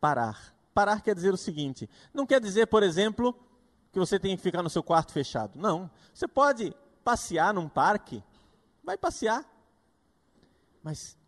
Parar. 0.00 0.54
Parar 0.72 1.02
quer 1.02 1.14
dizer 1.14 1.34
o 1.34 1.36
seguinte: 1.36 1.90
não 2.14 2.24
quer 2.24 2.40
dizer, 2.40 2.66
por 2.68 2.84
exemplo, 2.84 3.36
que 3.90 3.98
você 3.98 4.18
tem 4.18 4.36
que 4.36 4.42
ficar 4.42 4.62
no 4.62 4.70
seu 4.70 4.82
quarto 4.82 5.12
fechado. 5.12 5.58
Não. 5.58 5.90
Você 6.14 6.28
pode 6.28 6.72
passear 7.02 7.52
num 7.52 7.68
parque, 7.68 8.22
vai 8.84 8.96
passear. 8.96 9.44
Mas 10.82 11.18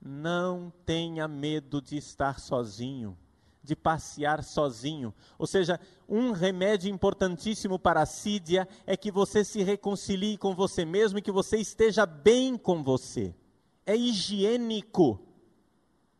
não 0.00 0.72
tenha 0.84 1.26
medo 1.26 1.82
de 1.82 1.96
estar 1.96 2.38
sozinho 2.38 3.18
de 3.66 3.74
passear 3.74 4.44
sozinho. 4.44 5.12
Ou 5.36 5.46
seja, 5.46 5.78
um 6.08 6.30
remédio 6.30 6.88
importantíssimo 6.88 7.78
para 7.78 8.00
a 8.00 8.06
sídia 8.06 8.66
é 8.86 8.96
que 8.96 9.10
você 9.10 9.44
se 9.44 9.62
reconcilie 9.62 10.38
com 10.38 10.54
você 10.54 10.84
mesmo 10.84 11.18
e 11.18 11.22
que 11.22 11.32
você 11.32 11.58
esteja 11.58 12.06
bem 12.06 12.56
com 12.56 12.82
você. 12.82 13.34
É 13.84 13.96
higiênico, 13.96 15.20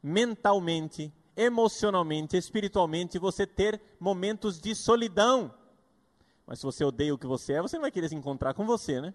mentalmente, 0.02 1.12
emocionalmente, 1.36 2.36
espiritualmente, 2.36 3.18
você 3.18 3.46
ter 3.46 3.80
momentos 4.00 4.60
de 4.60 4.74
solidão. 4.74 5.54
Mas 6.44 6.58
se 6.58 6.64
você 6.64 6.84
odeia 6.84 7.14
o 7.14 7.18
que 7.18 7.26
você 7.26 7.54
é, 7.54 7.62
você 7.62 7.76
não 7.76 7.82
vai 7.82 7.92
querer 7.92 8.08
se 8.08 8.14
encontrar 8.16 8.54
com 8.54 8.66
você, 8.66 9.00
né? 9.00 9.14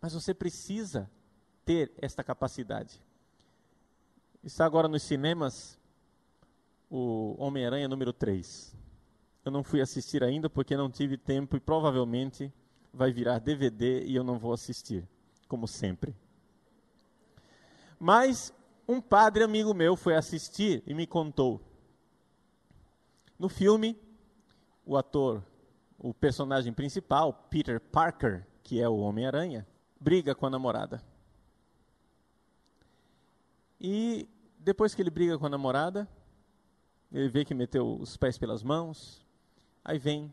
Mas 0.00 0.12
você 0.12 0.34
precisa 0.34 1.10
ter 1.64 1.92
esta 1.96 2.22
capacidade. 2.22 3.02
Está 4.42 4.64
agora 4.64 4.86
nos 4.86 5.02
cinemas 5.02 5.78
o 6.90 7.34
Homem-Aranha 7.38 7.88
número 7.88 8.12
3. 8.12 8.76
Eu 9.44 9.52
não 9.52 9.62
fui 9.62 9.80
assistir 9.80 10.22
ainda 10.22 10.48
porque 10.48 10.76
não 10.76 10.90
tive 10.90 11.16
tempo 11.16 11.56
e 11.56 11.60
provavelmente 11.60 12.52
vai 12.92 13.12
virar 13.12 13.38
DVD 13.38 14.04
e 14.04 14.14
eu 14.14 14.24
não 14.24 14.38
vou 14.38 14.52
assistir, 14.52 15.06
como 15.46 15.66
sempre. 15.66 16.14
Mas 17.98 18.52
um 18.86 19.00
padre 19.00 19.42
amigo 19.42 19.74
meu 19.74 19.96
foi 19.96 20.16
assistir 20.16 20.82
e 20.86 20.94
me 20.94 21.06
contou. 21.06 21.60
No 23.38 23.48
filme, 23.48 23.98
o 24.84 24.96
ator, 24.96 25.44
o 25.98 26.14
personagem 26.14 26.72
principal, 26.72 27.32
Peter 27.50 27.80
Parker, 27.80 28.46
que 28.62 28.80
é 28.80 28.88
o 28.88 28.98
Homem-Aranha, 28.98 29.66
briga 30.00 30.34
com 30.34 30.46
a 30.46 30.50
namorada. 30.50 31.02
E 33.80 34.28
depois 34.58 34.94
que 34.94 35.02
ele 35.02 35.10
briga 35.10 35.38
com 35.38 35.46
a 35.46 35.50
namorada, 35.50 36.08
ele 37.12 37.28
vê 37.28 37.44
que 37.44 37.54
meteu 37.54 37.96
os 37.96 38.16
pés 38.16 38.36
pelas 38.36 38.62
mãos, 38.62 39.24
aí 39.84 39.98
vem 39.98 40.32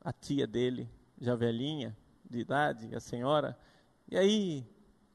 a 0.00 0.12
tia 0.12 0.46
dele, 0.46 0.88
já 1.20 1.34
velhinha, 1.34 1.96
de 2.28 2.38
idade, 2.38 2.94
a 2.94 3.00
senhora, 3.00 3.58
e 4.10 4.16
aí, 4.16 4.66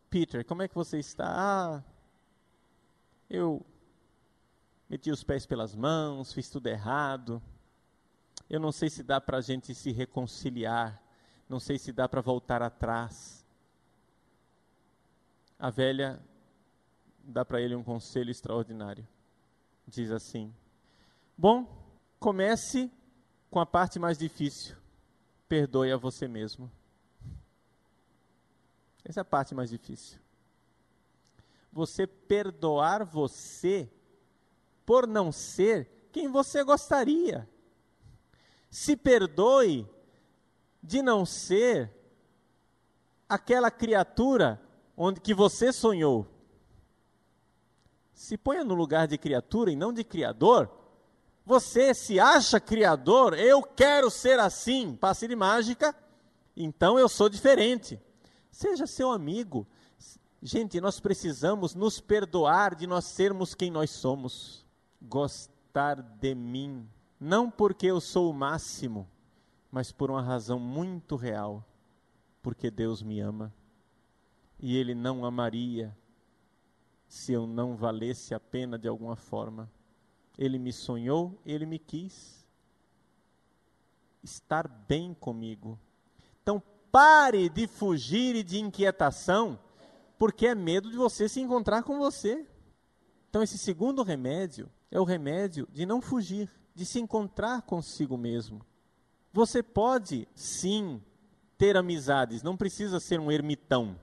Peter, 0.10 0.46
como 0.46 0.62
é 0.62 0.68
que 0.68 0.76
você 0.76 1.00
está? 1.00 1.26
Ah, 1.28 1.84
eu 3.28 3.66
meti 4.88 5.10
os 5.10 5.24
pés 5.24 5.48
pelas 5.48 5.76
mãos, 5.76 6.32
fiz 6.32 6.48
tudo 6.48 6.68
errado. 6.68 7.42
Eu 8.48 8.60
não 8.60 8.72
sei 8.72 8.92
se 8.92 9.02
dá 9.02 9.20
para 9.20 9.38
a 9.40 9.42
gente 9.42 9.74
se 9.74 9.92
reconciliar, 9.92 11.02
não 11.50 11.60
sei 11.60 11.80
se 11.80 11.92
dá 11.92 12.08
para 12.08 12.22
voltar 12.22 12.62
atrás. 12.62 13.44
A 15.58 15.72
velha 15.72 16.22
dá 17.24 17.44
para 17.44 17.60
ele 17.60 17.74
um 17.74 17.84
conselho 17.84 18.30
extraordinário. 18.30 19.08
Diz 19.88 20.12
assim: 20.12 20.54
Bom, 21.38 21.68
comece 22.20 22.92
com 23.50 23.60
a 23.60 23.66
parte 23.66 24.00
mais 24.00 24.18
difícil. 24.18 24.76
Perdoe 25.48 25.92
a 25.92 25.98
você 25.98 26.28
mesmo. 26.28 26.72
Essa 29.04 29.20
é 29.20 29.22
a 29.22 29.26
parte 29.26 29.54
mais 29.54 29.70
difícil. 29.70 30.20
Você 31.72 32.08
perdoar 32.08 33.04
você 33.04 33.90
por 34.86 35.08
não 35.08 35.32
ser 35.32 36.08
quem 36.12 36.30
você 36.30 36.64
gostaria. 36.64 37.50
Se 38.70 38.96
perdoe 38.96 39.88
de 40.82 41.02
não 41.02 41.26
ser 41.26 41.92
aquela 43.28 43.72
criatura 43.72 44.62
onde 44.96 45.20
que 45.20 45.34
você 45.34 45.74
sonhou. 45.74 46.28
Se 48.14 48.38
ponha 48.38 48.64
no 48.64 48.76
lugar 48.76 49.08
de 49.08 49.18
criatura 49.18 49.72
e 49.72 49.76
não 49.76 49.92
de 49.92 50.04
criador. 50.04 50.83
Você 51.46 51.94
se 51.94 52.20
acha 52.20 52.60
criador, 52.60 53.38
eu 53.38 53.62
quero 53.62 54.10
ser 54.10 54.40
assim, 54.40 54.96
passe 54.96 55.28
de 55.28 55.36
mágica, 55.36 55.94
então 56.56 56.98
eu 56.98 57.10
sou 57.10 57.28
diferente. 57.28 58.00
Seja 58.50 58.88
seu 58.88 59.12
amigo. 59.12 59.68
Gente, 60.42 60.80
nós 60.80 61.00
precisamos 61.00 61.76
nos 61.76 62.00
perdoar 62.00 62.76
de 62.76 62.88
nós 62.88 63.06
sermos 63.06 63.54
quem 63.56 63.72
nós 63.72 63.90
somos. 63.90 64.66
Gostar 65.02 66.02
de 66.02 66.34
mim, 66.34 66.88
não 67.20 67.52
porque 67.52 67.88
eu 67.88 68.00
sou 68.00 68.30
o 68.30 68.34
máximo, 68.34 69.08
mas 69.72 69.92
por 69.92 70.12
uma 70.12 70.22
razão 70.22 70.60
muito 70.60 71.16
real, 71.16 71.66
porque 72.42 72.72
Deus 72.72 73.02
me 73.02 73.20
ama. 73.20 73.54
E 74.60 74.78
Ele 74.78 74.96
não 74.96 75.26
amaria 75.26 75.94
se 77.08 77.34
eu 77.34 77.46
não 77.46 77.76
valesse 77.76 78.34
a 78.34 78.40
pena 78.40 78.78
de 78.78 78.88
alguma 78.88 79.16
forma. 79.16 79.70
Ele 80.38 80.58
me 80.58 80.74
sonhou, 80.74 81.40
ele 81.46 81.66
me 81.66 81.80
quis. 81.80 82.46
Estar 84.24 84.68
bem 84.68 85.14
comigo. 85.14 85.80
Então, 86.42 86.62
pare 86.92 87.50
de 87.50 87.68
fugir 87.68 88.36
e 88.36 88.44
de 88.44 88.60
inquietação, 88.60 89.60
porque 90.18 90.48
é 90.48 90.56
medo 90.56 90.90
de 90.90 90.98
você 90.98 91.28
se 91.28 91.42
encontrar 91.42 91.84
com 91.84 91.98
você. 91.98 92.46
Então, 93.30 93.42
esse 93.42 93.58
segundo 93.58 94.04
remédio 94.04 94.70
é 94.92 95.00
o 95.00 95.04
remédio 95.04 95.68
de 95.72 95.86
não 95.86 96.02
fugir, 96.02 96.50
de 96.76 96.86
se 96.86 97.00
encontrar 97.00 97.64
consigo 97.64 98.18
mesmo. 98.18 98.62
Você 99.34 99.64
pode, 99.64 100.28
sim, 100.36 101.02
ter 101.58 101.76
amizades, 101.76 102.44
não 102.44 102.56
precisa 102.56 103.00
ser 103.00 103.20
um 103.20 103.32
ermitão 103.32 104.00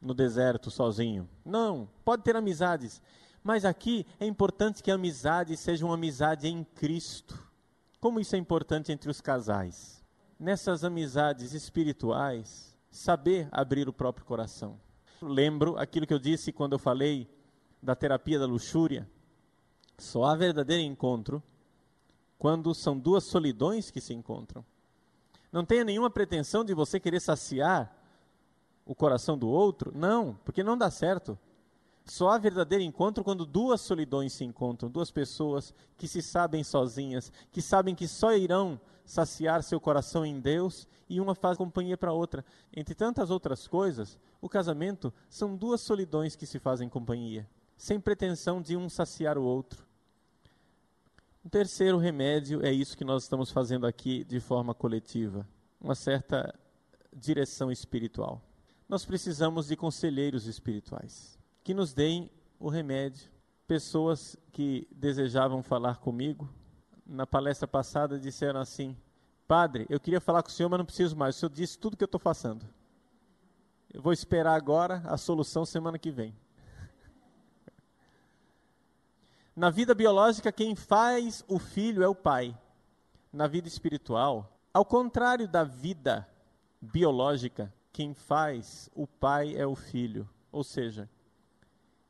no 0.00 0.12
deserto 0.12 0.70
sozinho. 0.70 1.28
Não, 1.44 1.88
pode 2.04 2.22
ter 2.22 2.36
amizades. 2.36 3.00
Mas 3.46 3.64
aqui 3.64 4.04
é 4.18 4.26
importante 4.26 4.82
que 4.82 4.90
a 4.90 4.96
amizade 4.96 5.56
seja 5.56 5.86
uma 5.86 5.94
amizade 5.94 6.48
em 6.48 6.64
Cristo. 6.64 7.40
Como 8.00 8.18
isso 8.18 8.34
é 8.34 8.38
importante 8.40 8.90
entre 8.90 9.08
os 9.08 9.20
casais? 9.20 10.04
Nessas 10.36 10.82
amizades 10.82 11.52
espirituais, 11.52 12.76
saber 12.90 13.48
abrir 13.52 13.88
o 13.88 13.92
próprio 13.92 14.26
coração. 14.26 14.80
Lembro 15.22 15.78
aquilo 15.78 16.08
que 16.08 16.12
eu 16.12 16.18
disse 16.18 16.50
quando 16.50 16.72
eu 16.72 16.78
falei 16.80 17.30
da 17.80 17.94
terapia 17.94 18.36
da 18.36 18.46
luxúria. 18.46 19.08
Só 19.96 20.24
há 20.24 20.34
verdadeiro 20.34 20.82
encontro 20.82 21.40
quando 22.36 22.74
são 22.74 22.98
duas 22.98 23.22
solidões 23.22 23.92
que 23.92 24.00
se 24.00 24.12
encontram. 24.12 24.64
Não 25.52 25.64
tenha 25.64 25.84
nenhuma 25.84 26.10
pretensão 26.10 26.64
de 26.64 26.74
você 26.74 26.98
querer 26.98 27.20
saciar 27.20 27.96
o 28.84 28.92
coração 28.92 29.38
do 29.38 29.48
outro. 29.48 29.92
Não, 29.94 30.34
porque 30.44 30.64
não 30.64 30.76
dá 30.76 30.90
certo. 30.90 31.38
Só 32.06 32.28
há 32.28 32.38
verdadeiro 32.38 32.84
encontro 32.84 33.24
quando 33.24 33.44
duas 33.44 33.80
solidões 33.80 34.32
se 34.32 34.44
encontram, 34.44 34.88
duas 34.88 35.10
pessoas 35.10 35.74
que 35.96 36.06
se 36.06 36.22
sabem 36.22 36.62
sozinhas, 36.62 37.32
que 37.50 37.60
sabem 37.60 37.96
que 37.96 38.06
só 38.06 38.32
irão 38.32 38.80
saciar 39.04 39.62
seu 39.64 39.80
coração 39.80 40.24
em 40.24 40.38
Deus 40.38 40.86
e 41.08 41.20
uma 41.20 41.34
faz 41.34 41.58
companhia 41.58 41.98
para 41.98 42.12
outra. 42.12 42.44
Entre 42.72 42.94
tantas 42.94 43.28
outras 43.28 43.66
coisas, 43.66 44.20
o 44.40 44.48
casamento 44.48 45.12
são 45.28 45.56
duas 45.56 45.80
solidões 45.80 46.36
que 46.36 46.46
se 46.46 46.60
fazem 46.60 46.88
companhia, 46.88 47.48
sem 47.76 47.98
pretensão 47.98 48.62
de 48.62 48.76
um 48.76 48.88
saciar 48.88 49.36
o 49.36 49.42
outro. 49.42 49.84
Um 51.44 51.48
terceiro 51.48 51.98
remédio 51.98 52.64
é 52.64 52.72
isso 52.72 52.96
que 52.96 53.04
nós 53.04 53.24
estamos 53.24 53.50
fazendo 53.50 53.84
aqui 53.84 54.22
de 54.22 54.38
forma 54.38 54.72
coletiva, 54.72 55.46
uma 55.80 55.96
certa 55.96 56.54
direção 57.12 57.70
espiritual. 57.70 58.40
Nós 58.88 59.04
precisamos 59.04 59.66
de 59.66 59.76
conselheiros 59.76 60.46
espirituais 60.46 61.35
que 61.66 61.74
nos 61.74 61.92
deem 61.92 62.30
o 62.60 62.68
remédio. 62.68 63.28
Pessoas 63.66 64.36
que 64.52 64.86
desejavam 64.88 65.64
falar 65.64 65.96
comigo, 65.96 66.48
na 67.04 67.26
palestra 67.26 67.66
passada 67.66 68.20
disseram 68.20 68.60
assim: 68.60 68.96
Padre, 69.48 69.84
eu 69.88 69.98
queria 69.98 70.20
falar 70.20 70.44
com 70.44 70.48
o 70.48 70.52
senhor, 70.52 70.68
mas 70.68 70.78
não 70.78 70.86
preciso 70.86 71.16
mais. 71.16 71.34
O 71.34 71.38
senhor 71.40 71.50
disse 71.50 71.76
tudo 71.76 71.94
o 71.94 71.96
que 71.96 72.04
eu 72.04 72.06
estou 72.06 72.20
passando. 72.20 72.64
Eu 73.92 74.00
vou 74.00 74.12
esperar 74.12 74.54
agora 74.54 75.02
a 75.06 75.16
solução 75.16 75.66
semana 75.66 75.98
que 75.98 76.08
vem. 76.08 76.36
Na 79.56 79.68
vida 79.68 79.92
biológica, 79.92 80.52
quem 80.52 80.76
faz 80.76 81.44
o 81.48 81.58
filho 81.58 82.00
é 82.00 82.06
o 82.06 82.14
pai. 82.14 82.56
Na 83.32 83.48
vida 83.48 83.66
espiritual, 83.66 84.56
ao 84.72 84.84
contrário 84.84 85.48
da 85.48 85.64
vida 85.64 86.28
biológica, 86.80 87.74
quem 87.92 88.14
faz 88.14 88.88
o 88.94 89.04
pai 89.04 89.56
é 89.56 89.66
o 89.66 89.74
filho. 89.74 90.30
Ou 90.52 90.62
seja, 90.62 91.10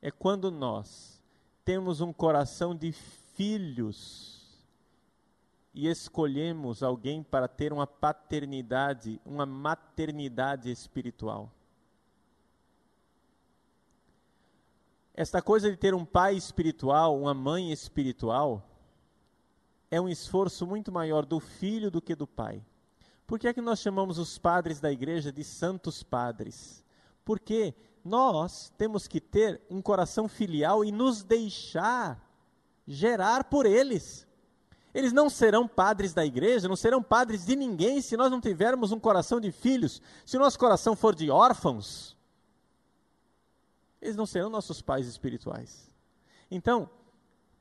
é 0.07 0.11
quando 0.13 0.53
nós 0.53 1.21
temos 1.65 2.01
um 2.01 2.13
coração 2.13 2.77
de 2.77 2.93
filhos 2.93 4.57
e 5.75 5.89
escolhemos 5.89 6.81
alguém 6.81 7.25
para 7.25 7.49
ter 7.49 7.73
uma 7.73 7.89
paternidade, 7.89 9.21
uma 9.27 9.45
maternidade 9.45 10.71
espiritual. 10.71 11.51
Esta 15.13 15.43
coisa 15.43 15.69
de 15.69 15.77
ter 15.77 15.93
um 15.93 16.05
pai 16.05 16.37
espiritual, 16.37 17.21
uma 17.21 17.35
mãe 17.35 17.73
espiritual, 17.73 18.63
é 19.91 20.01
um 20.01 20.09
esforço 20.09 20.65
muito 20.69 20.93
maior 20.93 21.27
do 21.27 21.41
filho 21.41 21.91
do 21.91 22.01
que 22.01 22.15
do 22.15 22.29
pai. 22.29 22.65
Por 23.27 23.41
que 23.41 23.49
é 23.49 23.53
que 23.53 23.61
nós 23.61 23.81
chamamos 23.81 24.19
os 24.19 24.39
padres 24.39 24.79
da 24.79 24.93
igreja 24.93 25.33
de 25.33 25.43
santos 25.43 26.05
padres? 26.05 26.85
Porque 27.25 27.75
nós 28.07 28.73
temos 28.79 29.07
que 29.07 29.21
ter 29.21 29.61
um 29.69 29.83
coração 29.83 30.29
filial 30.29 30.85
e 30.85 30.91
nos 30.91 31.23
deixar 31.23 32.25
gerar 32.87 33.45
por 33.45 33.67
eles. 33.67 34.27
Eles 34.95 35.13
não 35.13 35.29
serão 35.29 35.69
padres 35.69 36.15
da 36.15 36.25
igreja, 36.25 36.69
não 36.69 36.77
serão 36.77 37.03
padres 37.03 37.45
de 37.45 37.55
ninguém 37.55 38.01
se 38.01 38.17
nós 38.17 38.31
não 38.31 38.41
tivermos 38.41 38.93
um 38.93 38.99
coração 38.99 39.39
de 39.39 39.53
filhos, 39.53 40.01
se 40.25 40.37
o 40.37 40.41
nosso 40.41 40.59
coração 40.59 40.97
for 40.97 41.15
de 41.15 41.31
órfãos 41.31 42.17
eles 44.07 44.17
não 44.17 44.27
serão 44.27 44.49
nossos 44.49 44.81
pais 44.81 45.07
espirituais. 45.07 45.91
Então, 46.51 46.89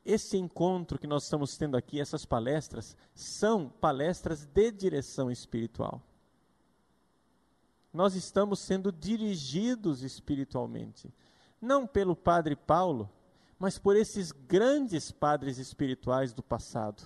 esse 0.06 0.38
encontro 0.38 1.00
que 1.00 1.08
nós 1.08 1.24
estamos 1.24 1.58
tendo 1.58 1.76
aqui, 1.76 2.00
essas 2.00 2.26
palestras, 2.26 2.96
são 3.16 3.70
palestras 3.70 4.46
de 4.46 4.72
direção 4.72 5.32
espiritual. 5.32 6.02
Nós 7.96 8.14
estamos 8.14 8.60
sendo 8.60 8.92
dirigidos 8.92 10.04
espiritualmente. 10.04 11.14
Não 11.62 11.88
pelo 11.88 12.16
Padre 12.16 12.56
Paulo, 12.56 13.10
mas 13.58 13.80
por 13.80 13.96
esses 13.96 14.32
grandes 14.32 15.12
padres 15.12 15.58
espirituais 15.58 16.34
do 16.34 16.44
passado. 16.44 17.04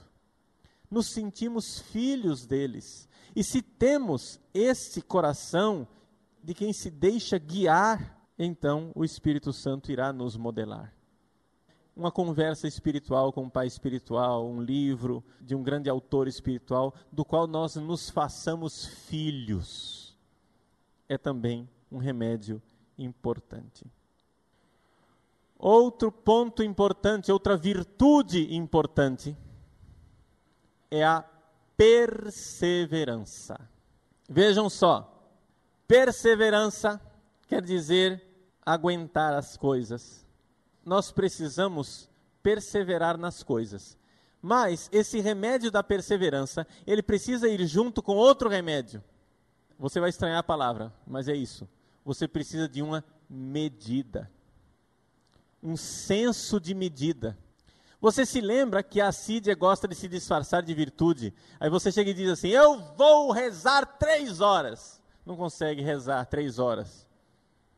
Nos 0.89 1.12
sentimos 1.12 1.80
filhos 1.80 2.47
deles. 2.47 3.08
E 3.36 3.43
se 3.43 3.62
temos 3.62 4.39
esse 4.54 5.02
coração 5.02 5.88
de 6.43 6.56
quem 6.56 6.73
se 6.73 6.89
deixa 6.89 7.38
guiar, 7.38 8.19
então 8.38 8.91
o 8.95 9.06
Espírito 9.06 9.54
Santo 9.54 9.91
irá 9.91 10.12
nos 10.12 10.36
modelar 10.36 10.93
uma 11.99 12.12
conversa 12.12 12.65
espiritual 12.65 13.34
com 13.34 13.43
um 13.43 13.49
pai 13.49 13.67
espiritual, 13.67 14.47
um 14.47 14.62
livro 14.62 15.21
de 15.41 15.54
um 15.54 15.62
grande 15.62 15.89
autor 15.89 16.30
espiritual, 16.30 16.93
do 17.12 17.25
qual 17.25 17.45
nós 17.45 17.75
nos 17.75 18.10
façamos 18.10 18.86
filhos, 18.86 19.98
é 21.09 21.17
também 21.17 21.67
um 21.91 21.97
remédio 21.97 22.61
importante. 22.97 23.85
Outro 25.57 26.09
ponto 26.11 26.63
importante, 26.63 27.31
outra 27.31 27.57
virtude 27.57 28.55
importante, 28.55 29.35
é 30.89 31.03
a 31.03 31.25
perseverança. 31.75 33.59
Vejam 34.29 34.69
só, 34.69 35.29
perseverança 35.85 37.01
quer 37.47 37.61
dizer 37.61 38.23
aguentar 38.65 39.33
as 39.33 39.57
coisas 39.57 40.29
nós 40.89 41.11
precisamos 41.11 42.09
perseverar 42.41 43.15
nas 43.15 43.43
coisas. 43.43 43.95
Mas 44.41 44.89
esse 44.91 45.19
remédio 45.19 45.69
da 45.69 45.83
perseverança, 45.83 46.65
ele 46.87 47.03
precisa 47.03 47.47
ir 47.47 47.65
junto 47.67 48.01
com 48.01 48.15
outro 48.15 48.49
remédio. 48.49 49.03
Você 49.79 50.01
vai 50.01 50.09
estranhar 50.09 50.39
a 50.39 50.43
palavra, 50.43 50.93
mas 51.07 51.29
é 51.29 51.33
isso. 51.33 51.67
Você 52.03 52.27
precisa 52.27 52.67
de 52.67 52.81
uma 52.81 53.03
medida. 53.29 54.29
Um 55.63 55.77
senso 55.77 56.59
de 56.59 56.75
medida. 56.75 57.37
Você 58.01 58.25
se 58.25 58.41
lembra 58.41 58.83
que 58.83 58.99
a 58.99 59.11
Sídia 59.11 59.55
gosta 59.55 59.87
de 59.87 59.95
se 59.95 60.09
disfarçar 60.09 60.61
de 60.63 60.73
virtude. 60.73 61.33
Aí 61.59 61.69
você 61.69 61.91
chega 61.93 62.11
e 62.11 62.13
diz 62.13 62.29
assim: 62.29 62.49
Eu 62.49 62.79
vou 62.95 63.31
rezar 63.31 63.85
três 63.85 64.41
horas. 64.41 65.01
Não 65.25 65.37
consegue 65.37 65.81
rezar 65.81 66.25
três 66.25 66.59
horas. 66.59 67.07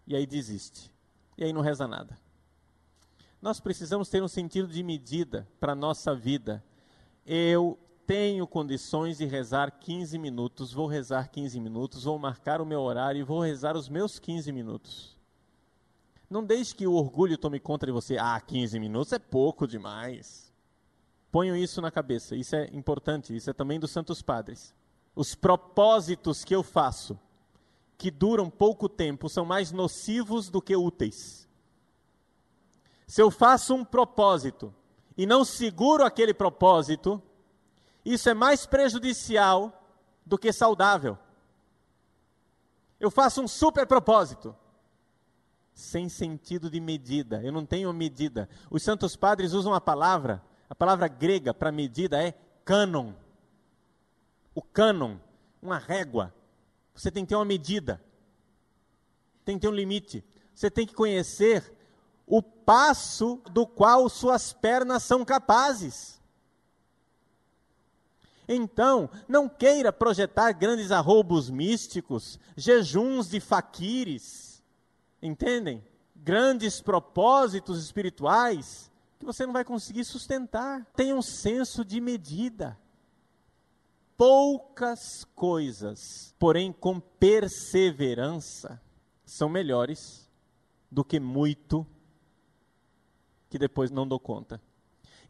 E 0.07 0.15
aí 0.15 0.25
desiste. 0.25 0.91
E 1.37 1.43
aí 1.43 1.53
não 1.53 1.61
reza 1.61 1.87
nada. 1.87 2.17
Nós 3.39 3.59
precisamos 3.59 4.09
ter 4.09 4.23
um 4.23 4.27
sentido 4.27 4.67
de 4.67 4.81
medida 4.81 5.47
para 5.59 5.73
a 5.73 5.75
nossa 5.75 6.15
vida. 6.15 6.63
Eu 7.25 7.77
tenho 8.11 8.45
condições 8.45 9.19
de 9.19 9.25
rezar 9.25 9.71
15 9.71 10.17
minutos, 10.17 10.73
vou 10.73 10.85
rezar 10.85 11.29
15 11.29 11.57
minutos, 11.61 12.03
vou 12.03 12.19
marcar 12.19 12.59
o 12.59 12.65
meu 12.65 12.81
horário 12.81 13.21
e 13.21 13.23
vou 13.23 13.39
rezar 13.39 13.77
os 13.77 13.87
meus 13.87 14.19
15 14.19 14.51
minutos. 14.51 15.17
Não 16.29 16.43
deixe 16.43 16.75
que 16.75 16.85
o 16.85 16.93
orgulho 16.93 17.37
tome 17.37 17.57
conta 17.57 17.85
de 17.85 17.91
você. 17.93 18.17
Ah, 18.17 18.37
15 18.41 18.77
minutos 18.81 19.13
é 19.13 19.17
pouco 19.17 19.65
demais. 19.65 20.51
Ponham 21.31 21.55
isso 21.55 21.79
na 21.79 21.89
cabeça, 21.89 22.35
isso 22.35 22.53
é 22.53 22.69
importante, 22.73 23.33
isso 23.33 23.49
é 23.49 23.53
também 23.53 23.79
dos 23.79 23.91
Santos 23.91 24.21
Padres. 24.21 24.75
Os 25.15 25.33
propósitos 25.33 26.43
que 26.43 26.53
eu 26.53 26.63
faço, 26.63 27.17
que 27.97 28.11
duram 28.11 28.49
pouco 28.49 28.89
tempo, 28.89 29.29
são 29.29 29.45
mais 29.45 29.71
nocivos 29.71 30.49
do 30.49 30.61
que 30.61 30.75
úteis. 30.75 31.47
Se 33.07 33.21
eu 33.21 33.31
faço 33.31 33.73
um 33.73 33.85
propósito 33.85 34.75
e 35.15 35.25
não 35.25 35.45
seguro 35.45 36.03
aquele 36.03 36.33
propósito, 36.33 37.23
isso 38.03 38.29
é 38.29 38.33
mais 38.33 38.65
prejudicial 38.65 39.71
do 40.25 40.37
que 40.37 40.51
saudável. 40.51 41.17
Eu 42.99 43.09
faço 43.09 43.41
um 43.41 43.47
super 43.47 43.85
propósito, 43.87 44.55
sem 45.73 46.07
sentido 46.07 46.69
de 46.69 46.79
medida, 46.79 47.41
eu 47.43 47.51
não 47.51 47.65
tenho 47.65 47.91
medida. 47.91 48.47
Os 48.69 48.83
santos 48.83 49.15
padres 49.15 49.53
usam 49.53 49.73
a 49.73 49.81
palavra, 49.81 50.43
a 50.69 50.75
palavra 50.75 51.07
grega 51.07 51.53
para 51.53 51.71
medida 51.71 52.21
é 52.21 52.33
cânon. 52.63 53.13
O 54.53 54.61
cânon, 54.61 55.17
uma 55.61 55.77
régua. 55.77 56.33
Você 56.93 57.09
tem 57.09 57.25
que 57.25 57.29
ter 57.29 57.35
uma 57.35 57.45
medida, 57.45 58.01
tem 59.43 59.55
que 59.55 59.61
ter 59.61 59.67
um 59.67 59.75
limite. 59.75 60.23
Você 60.53 60.69
tem 60.69 60.85
que 60.85 60.93
conhecer 60.93 61.75
o 62.27 62.43
passo 62.43 63.41
do 63.51 63.65
qual 63.65 64.07
suas 64.07 64.53
pernas 64.53 65.01
são 65.01 65.25
capazes. 65.25 66.20
Então, 68.53 69.09
não 69.29 69.47
queira 69.47 69.93
projetar 69.93 70.51
grandes 70.51 70.91
arroubos 70.91 71.49
místicos, 71.49 72.37
jejuns 72.57 73.29
de 73.29 73.39
faquires, 73.39 74.61
entendem? 75.21 75.81
Grandes 76.13 76.81
propósitos 76.81 77.81
espirituais 77.81 78.91
que 79.17 79.25
você 79.25 79.45
não 79.45 79.53
vai 79.53 79.63
conseguir 79.63 80.03
sustentar. 80.03 80.85
Tenha 80.95 81.15
um 81.15 81.21
senso 81.21 81.85
de 81.85 82.01
medida. 82.01 82.77
Poucas 84.17 85.23
coisas, 85.33 86.35
porém 86.37 86.73
com 86.73 86.99
perseverança, 86.99 88.81
são 89.23 89.47
melhores 89.47 90.29
do 90.91 91.05
que 91.05 91.19
muito 91.19 91.87
que 93.49 93.57
depois 93.57 93.89
não 93.89 94.07
dou 94.07 94.19
conta. 94.19 94.61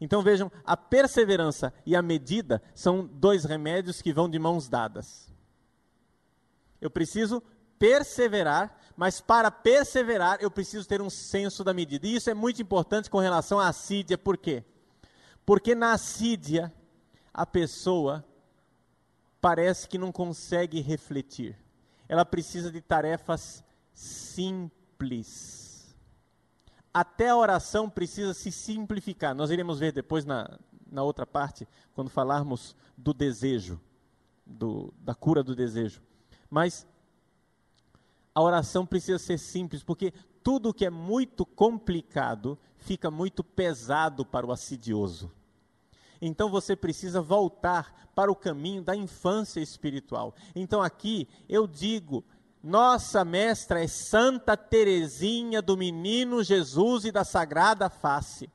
Então 0.02 0.20
vejam, 0.20 0.50
a 0.64 0.76
perseverança 0.76 1.72
e 1.86 1.94
a 1.94 2.02
medida 2.02 2.60
são 2.74 3.06
dois 3.06 3.44
remédios 3.44 4.02
que 4.02 4.12
vão 4.12 4.28
de 4.28 4.36
mãos 4.36 4.68
dadas. 4.68 5.32
Eu 6.80 6.90
preciso 6.90 7.40
perseverar, 7.78 8.76
mas 8.96 9.20
para 9.20 9.48
perseverar 9.48 10.38
eu 10.40 10.50
preciso 10.50 10.88
ter 10.88 11.00
um 11.00 11.08
senso 11.08 11.62
da 11.62 11.72
medida. 11.72 12.04
E 12.04 12.16
isso 12.16 12.28
é 12.28 12.34
muito 12.34 12.60
importante 12.60 13.08
com 13.08 13.20
relação 13.20 13.60
à 13.60 13.68
assídia, 13.68 14.18
por 14.18 14.36
quê? 14.36 14.64
Porque 15.46 15.72
na 15.72 15.92
assídia 15.92 16.72
a 17.32 17.46
pessoa 17.46 18.24
parece 19.40 19.88
que 19.88 19.98
não 19.98 20.10
consegue 20.10 20.80
refletir. 20.80 21.56
Ela 22.08 22.24
precisa 22.24 22.72
de 22.72 22.80
tarefas 22.80 23.62
simples 23.94 25.61
até 26.92 27.28
a 27.28 27.36
oração 27.36 27.88
precisa 27.88 28.34
se 28.34 28.52
simplificar. 28.52 29.34
Nós 29.34 29.50
iremos 29.50 29.78
ver 29.78 29.92
depois 29.92 30.24
na, 30.24 30.58
na 30.90 31.02
outra 31.02 31.26
parte, 31.26 31.66
quando 31.94 32.10
falarmos 32.10 32.76
do 32.96 33.14
desejo, 33.14 33.80
do, 34.44 34.92
da 34.98 35.14
cura 35.14 35.42
do 35.42 35.56
desejo. 35.56 36.02
Mas 36.50 36.86
a 38.34 38.42
oração 38.42 38.84
precisa 38.84 39.18
ser 39.18 39.38
simples, 39.38 39.82
porque 39.82 40.12
tudo 40.42 40.74
que 40.74 40.84
é 40.84 40.90
muito 40.90 41.46
complicado 41.46 42.58
fica 42.76 43.10
muito 43.10 43.42
pesado 43.42 44.24
para 44.24 44.46
o 44.46 44.52
assidioso. 44.52 45.30
Então 46.20 46.50
você 46.50 46.76
precisa 46.76 47.20
voltar 47.20 48.10
para 48.14 48.30
o 48.30 48.36
caminho 48.36 48.82
da 48.82 48.94
infância 48.94 49.60
espiritual. 49.60 50.34
Então 50.54 50.82
aqui 50.82 51.28
eu 51.48 51.66
digo 51.66 52.24
nossa 52.62 53.24
mestra 53.24 53.82
é 53.82 53.88
Santa 53.88 54.56
Teresinha 54.56 55.60
do 55.60 55.76
Menino 55.76 56.42
Jesus 56.44 57.04
e 57.04 57.12
da 57.12 57.24
Sagrada 57.24 57.90
Face. 57.90 58.50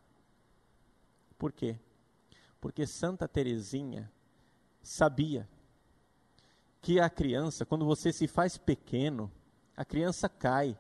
Por 1.38 1.52
quê? 1.52 1.78
Porque 2.62 2.88
Santa 2.88 3.28
Teresinha 3.28 4.12
sabia 4.82 5.48
que 6.82 7.00
a 7.00 7.10
criança, 7.10 7.66
quando 7.66 7.86
você 7.86 8.14
se 8.14 8.28
faz 8.28 8.58
pequeno, 8.58 9.32
a 9.76 9.84
criança 9.84 10.30
cai. 10.30 10.78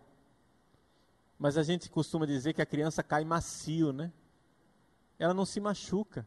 Mas 1.37 1.57
a 1.57 1.63
gente 1.63 1.89
costuma 1.89 2.25
dizer 2.25 2.53
que 2.53 2.61
a 2.61 2.65
criança 2.65 3.03
cai 3.03 3.25
macio, 3.25 3.91
né? 3.91 4.11
Ela 5.19 5.33
não 5.33 5.45
se 5.45 5.59
machuca. 5.59 6.25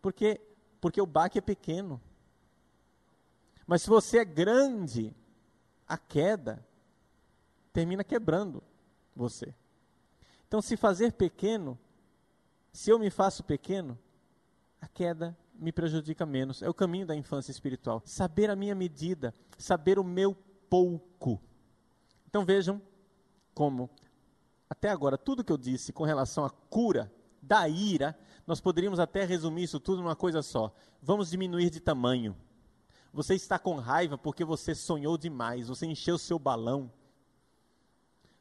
Porque 0.00 0.40
porque 0.80 1.00
o 1.00 1.06
baque 1.06 1.38
é 1.38 1.42
pequeno. 1.42 2.00
Mas 3.66 3.82
se 3.82 3.88
você 3.88 4.18
é 4.18 4.24
grande, 4.24 5.14
a 5.88 5.96
queda 5.96 6.64
termina 7.72 8.04
quebrando 8.04 8.62
você. 9.14 9.54
Então, 10.46 10.60
se 10.60 10.76
fazer 10.76 11.12
pequeno, 11.12 11.78
se 12.72 12.90
eu 12.90 12.98
me 12.98 13.10
faço 13.10 13.42
pequeno, 13.42 13.98
a 14.80 14.86
queda 14.86 15.36
me 15.54 15.72
prejudica 15.72 16.24
menos. 16.24 16.62
É 16.62 16.68
o 16.68 16.74
caminho 16.74 17.06
da 17.06 17.16
infância 17.16 17.50
espiritual. 17.50 18.00
Saber 18.04 18.50
a 18.50 18.56
minha 18.56 18.74
medida, 18.74 19.34
saber 19.56 19.98
o 19.98 20.04
meu 20.04 20.36
pouco. 20.70 21.40
Então 22.26 22.44
vejam 22.44 22.80
como, 23.54 23.90
até 24.70 24.88
agora, 24.88 25.18
tudo 25.18 25.42
que 25.42 25.52
eu 25.52 25.56
disse 25.56 25.92
com 25.92 26.04
relação 26.04 26.44
à 26.44 26.50
cura 26.50 27.12
da 27.42 27.68
ira, 27.68 28.16
nós 28.46 28.60
poderíamos 28.60 29.00
até 29.00 29.24
resumir 29.24 29.64
isso 29.64 29.80
tudo 29.80 30.02
numa 30.02 30.14
coisa 30.14 30.42
só. 30.42 30.72
Vamos 31.02 31.30
diminuir 31.30 31.70
de 31.70 31.80
tamanho. 31.80 32.36
Você 33.12 33.34
está 33.34 33.58
com 33.58 33.76
raiva 33.76 34.18
porque 34.18 34.44
você 34.44 34.74
sonhou 34.74 35.16
demais, 35.16 35.68
você 35.68 35.86
encheu 35.86 36.18
seu 36.18 36.38
balão. 36.38 36.90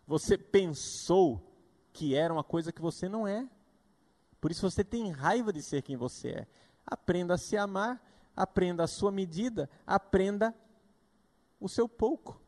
Você 0.06 0.38
pensou 0.38 1.42
que 1.92 2.16
era 2.16 2.34
uma 2.34 2.44
coisa 2.44 2.72
que 2.72 2.82
você 2.82 3.10
não 3.10 3.28
é. 3.28 3.48
Por 4.40 4.52
isso 4.52 4.70
você 4.70 4.84
tem 4.84 5.12
raiva 5.12 5.52
de 5.52 5.62
ser 5.62 5.82
quem 5.82 5.98
você 5.98 6.30
é. 6.30 6.48
Aprenda 6.86 7.34
a 7.34 7.38
se 7.38 7.58
amar, 7.58 8.02
aprenda 8.36 8.84
a 8.84 8.88
sua 8.88 9.12
medida, 9.12 9.70
aprenda 9.86 10.54
o 11.60 11.68
seu 11.68 11.90
pouco. 11.90 12.40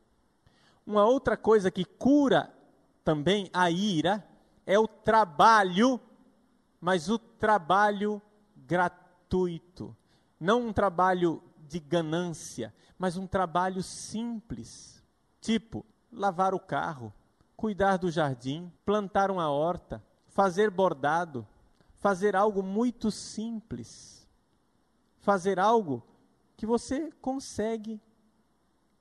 Uma 0.85 1.05
outra 1.05 1.35
coisa 1.35 1.71
que 1.71 1.83
cura 1.83 2.53
também 3.03 3.49
a 3.51 3.69
ira 3.71 4.25
é 4.65 4.77
o 4.77 4.87
trabalho, 4.87 5.99
mas 6.79 7.09
o 7.09 7.17
trabalho 7.17 8.21
gratuito. 8.55 9.95
Não 10.39 10.67
um 10.67 10.73
trabalho 10.73 11.43
de 11.69 11.79
ganância, 11.79 12.73
mas 12.97 13.15
um 13.15 13.27
trabalho 13.27 13.83
simples. 13.83 15.03
Tipo, 15.39 15.85
lavar 16.11 16.53
o 16.53 16.59
carro, 16.59 17.13
cuidar 17.55 17.97
do 17.97 18.09
jardim, 18.09 18.71
plantar 18.83 19.29
uma 19.29 19.49
horta, 19.49 20.03
fazer 20.27 20.69
bordado, 20.71 21.47
fazer 21.93 22.35
algo 22.35 22.63
muito 22.63 23.11
simples. 23.11 24.27
Fazer 25.19 25.59
algo 25.59 26.03
que 26.57 26.65
você 26.65 27.11
consegue, 27.21 28.01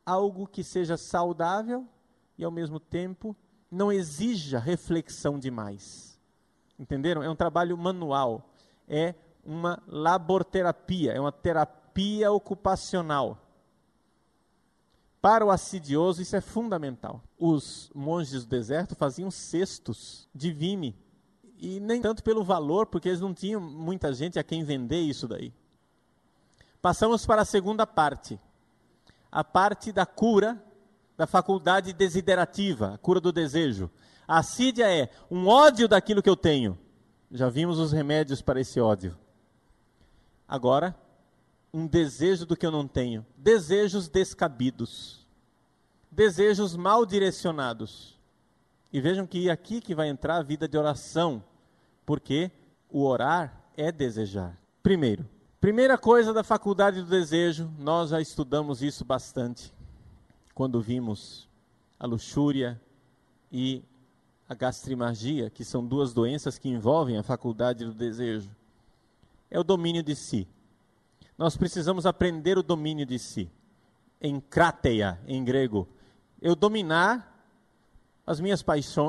algo 0.05 0.47
que 0.47 0.63
seja 0.63 0.97
saudável 0.97 1.87
e 2.37 2.45
ao 2.45 2.51
mesmo 2.51 2.79
tempo 2.79 3.35
não 3.71 3.91
exija 3.91 4.59
reflexão 4.59 5.39
demais. 5.39 6.19
Entenderam? 6.79 7.23
É 7.23 7.29
um 7.29 7.37
trabalho 7.37 7.77
manual, 7.77 8.51
é 8.87 9.15
uma 9.45 9.83
laborterapia, 9.87 11.13
é 11.13 11.21
uma 11.21 11.33
terapia 11.33 11.88
ocupacional. 12.31 13.39
Para 15.21 15.45
o 15.45 15.51
assidioso, 15.51 16.23
isso 16.23 16.37
é 16.37 16.41
fundamental. 16.41 17.23
Os 17.39 17.91
monges 17.95 18.45
do 18.45 18.51
deserto 18.51 18.95
faziam 18.95 19.31
cestos 19.31 20.29
de 20.35 20.53
vime. 20.53 20.97
E 21.59 21.81
nem 21.81 22.01
tanto 22.01 22.23
pelo 22.23 22.45
valor, 22.45 22.87
porque 22.87 23.09
eles 23.09 23.21
não 23.21 23.35
tinham 23.35 23.61
muita 23.61 24.13
gente 24.13 24.39
a 24.39 24.45
quem 24.45 24.63
vender 24.63 25.01
isso 25.01 25.27
daí. 25.27 25.53
Passamos 26.81 27.27
para 27.27 27.43
a 27.43 27.45
segunda 27.45 27.85
parte. 27.87 28.39
A 29.31 29.43
parte 29.43 29.91
da 29.91 30.07
cura 30.07 30.63
da 31.17 31.27
faculdade 31.27 31.93
desiderativa, 31.93 32.95
a 32.95 32.99
cura 32.99 33.21
do 33.21 33.33
desejo. 33.33 33.91
A 34.27 34.39
assídia 34.39 34.89
é 34.89 35.11
um 35.29 35.49
ódio 35.49 35.89
daquilo 35.89 36.23
que 36.23 36.31
eu 36.31 36.37
tenho. 36.37 36.79
Já 37.31 37.49
vimos 37.49 37.79
os 37.81 37.91
remédios 37.91 38.41
para 38.41 38.61
esse 38.61 38.81
ódio. 38.81 39.19
Agora, 40.47 40.95
um 41.73 41.87
desejo 41.87 42.47
do 42.47 42.57
que 42.57 42.67
eu 42.67 42.71
não 42.71 42.87
tenho. 42.87 43.25
Desejos 43.37 44.09
descabidos. 44.09 45.27
Desejos 46.11 46.77
mal 46.77 47.05
direcionados. 47.05 48.19
E 48.93 49.01
vejam 49.01 49.27
que 49.27 49.49
é 49.49 49.53
aqui 49.53 49.81
que 49.81 49.95
vai 49.95 50.09
entrar 50.09 50.37
a 50.37 50.43
vida 50.43 50.67
de 50.67 50.79
oração, 50.79 51.43
porque 52.07 52.51
o 52.91 53.05
orar 53.05 53.63
é 53.77 53.93
desejar. 53.93 54.59
Primeiro, 54.83 55.29
primeira 55.61 55.99
coisa 55.99 56.33
da 56.33 56.43
faculdade 56.43 57.03
do 57.03 57.09
desejo, 57.09 57.71
nós 57.79 58.11
já 58.11 58.21
estudamos 58.21 58.83
isso 58.83 59.05
bastante 59.05 59.75
quando 60.55 60.81
vimos 60.81 61.47
a 62.01 62.07
luxúria 62.07 62.81
e 63.53 63.83
a 64.49 64.55
gastrimagia, 64.55 65.51
que 65.51 65.65
são 65.65 65.87
duas 65.87 66.15
doenças 66.15 66.59
que 66.59 66.69
envolvem 66.69 67.19
a 67.19 67.23
faculdade 67.23 67.85
do 67.85 67.93
desejo, 67.93 68.51
é 69.51 69.61
o 69.61 69.65
domínio 69.65 70.03
de 70.03 70.17
si. 70.17 70.49
Nós 71.39 71.57
precisamos 71.57 72.05
aprender 72.05 72.59
o 72.59 72.65
domínio 72.65 73.07
de 73.07 73.17
si. 73.17 73.49
Em 74.21 74.41
krateia, 74.41 75.21
em 75.25 75.45
grego. 75.45 75.89
Eu 76.43 76.57
dominar 76.57 77.33
as 78.27 78.41
minhas 78.41 78.61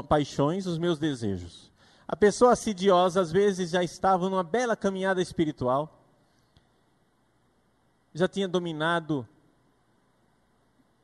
paixões, 0.07 0.67
os 0.67 0.77
meus 0.77 0.99
desejos. 0.99 1.71
A 2.07 2.15
pessoa 2.15 2.53
assidiosa, 2.53 3.19
às 3.19 3.31
vezes, 3.31 3.71
já 3.71 3.83
estava 3.83 4.29
numa 4.29 4.43
bela 4.43 4.75
caminhada 4.75 5.21
espiritual, 5.21 6.05
já 8.13 8.27
tinha 8.27 8.47
dominado 8.47 9.27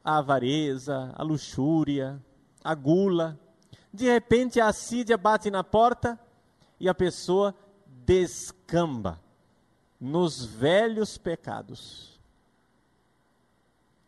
a 0.04 0.20
avareza, 0.20 1.12
a 1.16 1.24
luxúria, 1.24 2.22
a 2.64 2.76
gula. 2.76 3.40
De 3.92 4.06
repente 4.06 4.60
a 4.60 4.68
assídia 4.68 5.18
bate 5.18 5.50
na 5.50 5.64
porta 5.64 6.20
e 6.80 6.88
a 6.88 6.94
pessoa 6.94 7.56
descamba 7.88 9.25
nos 10.00 10.44
velhos 10.46 11.18
pecados. 11.18 12.20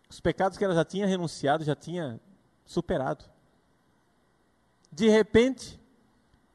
Os 0.10 0.20
pecados 0.20 0.58
que 0.58 0.64
ela 0.64 0.76
já 0.76 0.86
tinha 0.86 1.06
renunciado, 1.06 1.64
já 1.64 1.76
tinha 1.76 2.20
superado. 2.66 3.26
De 4.92 5.10
repente, 5.10 5.80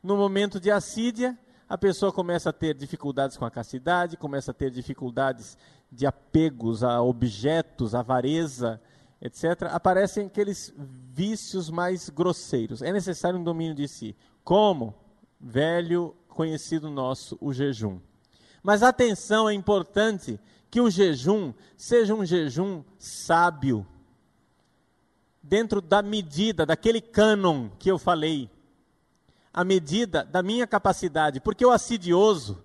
no 0.02 0.16
momento 0.16 0.58
de 0.58 0.70
assídia, 0.70 1.38
a 1.68 1.78
pessoa 1.78 2.12
começa 2.12 2.50
a 2.50 2.52
ter 2.52 2.74
dificuldades 2.74 3.36
com 3.36 3.44
a 3.44 3.50
castidade, 3.50 4.16
começa 4.16 4.50
a 4.50 4.54
ter 4.54 4.70
dificuldades 4.70 5.56
de 5.90 6.06
apegos 6.06 6.82
a 6.82 7.00
objetos, 7.02 7.94
avareza, 7.94 8.80
etc., 9.20 9.68
aparecem 9.70 10.26
aqueles 10.26 10.74
vícios 10.76 11.70
mais 11.70 12.08
grosseiros. 12.08 12.82
É 12.82 12.92
necessário 12.92 13.38
um 13.38 13.44
domínio 13.44 13.74
de 13.74 13.86
si. 13.86 14.16
Como? 14.42 14.94
Velho 15.40 16.16
conhecido 16.28 16.90
nosso, 16.90 17.38
o 17.40 17.52
jejum. 17.52 18.00
Mas 18.62 18.82
atenção, 18.82 19.48
é 19.48 19.54
importante 19.54 20.38
que 20.70 20.80
o 20.80 20.88
jejum 20.88 21.52
seja 21.76 22.14
um 22.14 22.24
jejum 22.24 22.82
sábio, 22.98 23.86
dentro 25.42 25.80
da 25.80 26.00
medida, 26.00 26.64
daquele 26.64 27.00
cânon 27.00 27.68
que 27.78 27.90
eu 27.90 27.98
falei, 27.98 28.48
a 29.52 29.64
medida 29.64 30.24
da 30.24 30.42
minha 30.42 30.66
capacidade, 30.66 31.40
porque 31.40 31.66
o 31.66 31.70
assidioso, 31.70 32.64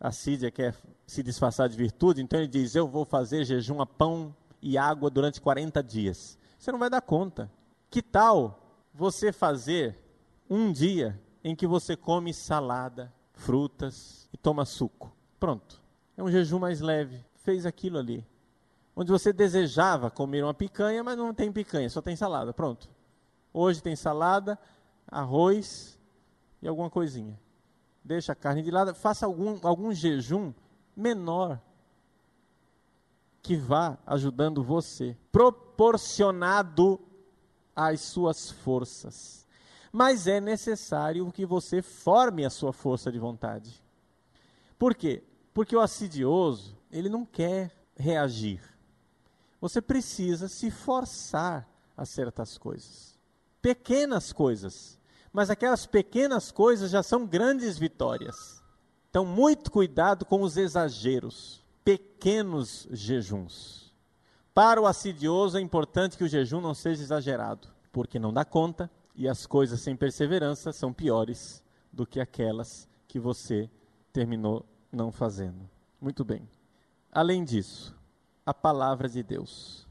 assídia 0.00 0.50
quer 0.50 0.74
se 1.06 1.22
disfarçar 1.22 1.68
de 1.68 1.76
virtude, 1.76 2.22
então 2.22 2.38
ele 2.38 2.48
diz: 2.48 2.74
Eu 2.74 2.88
vou 2.88 3.04
fazer 3.04 3.44
jejum 3.44 3.80
a 3.80 3.86
pão 3.86 4.34
e 4.62 4.78
água 4.78 5.10
durante 5.10 5.40
40 5.40 5.82
dias. 5.82 6.38
Você 6.58 6.72
não 6.72 6.78
vai 6.78 6.88
dar 6.88 7.02
conta. 7.02 7.50
Que 7.90 8.00
tal 8.00 8.76
você 8.94 9.32
fazer 9.32 9.98
um 10.48 10.72
dia 10.72 11.20
em 11.44 11.54
que 11.54 11.66
você 11.66 11.96
come 11.96 12.32
salada, 12.32 13.12
frutas 13.34 14.28
e 14.32 14.38
toma 14.38 14.64
suco? 14.64 15.14
Pronto. 15.42 15.82
É 16.16 16.22
um 16.22 16.30
jejum 16.30 16.60
mais 16.60 16.80
leve. 16.80 17.20
Fez 17.34 17.66
aquilo 17.66 17.98
ali. 17.98 18.24
Onde 18.94 19.10
você 19.10 19.32
desejava 19.32 20.08
comer 20.08 20.44
uma 20.44 20.54
picanha, 20.54 21.02
mas 21.02 21.18
não 21.18 21.34
tem 21.34 21.50
picanha, 21.50 21.90
só 21.90 22.00
tem 22.00 22.14
salada. 22.14 22.54
Pronto. 22.54 22.88
Hoje 23.52 23.82
tem 23.82 23.96
salada, 23.96 24.56
arroz 25.04 25.98
e 26.62 26.68
alguma 26.68 26.88
coisinha. 26.88 27.36
Deixa 28.04 28.30
a 28.30 28.36
carne 28.36 28.62
de 28.62 28.70
lado, 28.70 28.94
faça 28.94 29.26
algum, 29.26 29.58
algum 29.64 29.92
jejum 29.92 30.54
menor 30.94 31.60
que 33.42 33.56
vá 33.56 33.98
ajudando 34.06 34.62
você, 34.62 35.16
proporcionado 35.32 37.00
às 37.74 38.00
suas 38.00 38.48
forças. 38.48 39.44
Mas 39.90 40.28
é 40.28 40.40
necessário 40.40 41.32
que 41.32 41.44
você 41.44 41.82
forme 41.82 42.44
a 42.44 42.50
sua 42.50 42.72
força 42.72 43.10
de 43.10 43.18
vontade. 43.18 43.82
Por 44.78 44.94
quê? 44.94 45.24
Porque 45.52 45.76
o 45.76 45.80
assidioso, 45.80 46.76
ele 46.90 47.08
não 47.08 47.24
quer 47.24 47.70
reagir. 47.96 48.60
Você 49.60 49.80
precisa 49.80 50.48
se 50.48 50.70
forçar 50.70 51.68
a 51.96 52.04
certas 52.04 52.58
coisas. 52.58 53.18
Pequenas 53.60 54.32
coisas. 54.32 54.98
Mas 55.32 55.50
aquelas 55.50 55.86
pequenas 55.86 56.50
coisas 56.50 56.90
já 56.90 57.02
são 57.02 57.26
grandes 57.26 57.78
vitórias. 57.78 58.62
Então, 59.08 59.24
muito 59.24 59.70
cuidado 59.70 60.24
com 60.24 60.42
os 60.42 60.56
exageros 60.56 61.62
pequenos 61.84 62.88
jejuns. 62.90 63.92
Para 64.54 64.80
o 64.80 64.86
assidioso 64.86 65.58
é 65.58 65.60
importante 65.60 66.16
que 66.16 66.24
o 66.24 66.28
jejum 66.28 66.60
não 66.60 66.74
seja 66.74 67.02
exagerado, 67.02 67.68
porque 67.90 68.18
não 68.18 68.32
dá 68.32 68.44
conta 68.44 68.90
e 69.14 69.28
as 69.28 69.46
coisas 69.46 69.80
sem 69.80 69.96
perseverança 69.96 70.72
são 70.72 70.92
piores 70.92 71.62
do 71.92 72.06
que 72.06 72.20
aquelas 72.20 72.88
que 73.08 73.18
você 73.18 73.68
terminou 74.12 74.64
não 74.92 75.10
fazendo. 75.10 75.68
Muito 76.00 76.24
bem. 76.24 76.48
Além 77.10 77.44
disso, 77.44 77.94
a 78.44 78.52
palavra 78.52 79.08
de 79.08 79.22
Deus. 79.22 79.88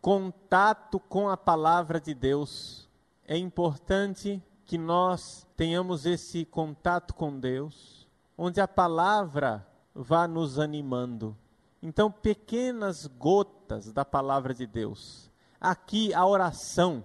Contato 0.00 0.98
com 0.98 1.28
a 1.28 1.36
palavra 1.36 2.00
de 2.00 2.12
Deus. 2.12 2.88
É 3.24 3.36
importante 3.36 4.42
que 4.64 4.76
nós 4.76 5.46
tenhamos 5.56 6.06
esse 6.06 6.44
contato 6.44 7.14
com 7.14 7.38
Deus, 7.38 8.08
onde 8.36 8.60
a 8.60 8.66
palavra 8.66 9.66
vá 9.94 10.26
nos 10.26 10.58
animando. 10.58 11.36
Então, 11.82 12.10
pequenas 12.10 13.06
gotas 13.06 13.92
da 13.92 14.04
palavra 14.04 14.54
de 14.54 14.66
Deus. 14.66 15.30
Aqui, 15.60 16.12
a 16.14 16.24
oração 16.26 17.04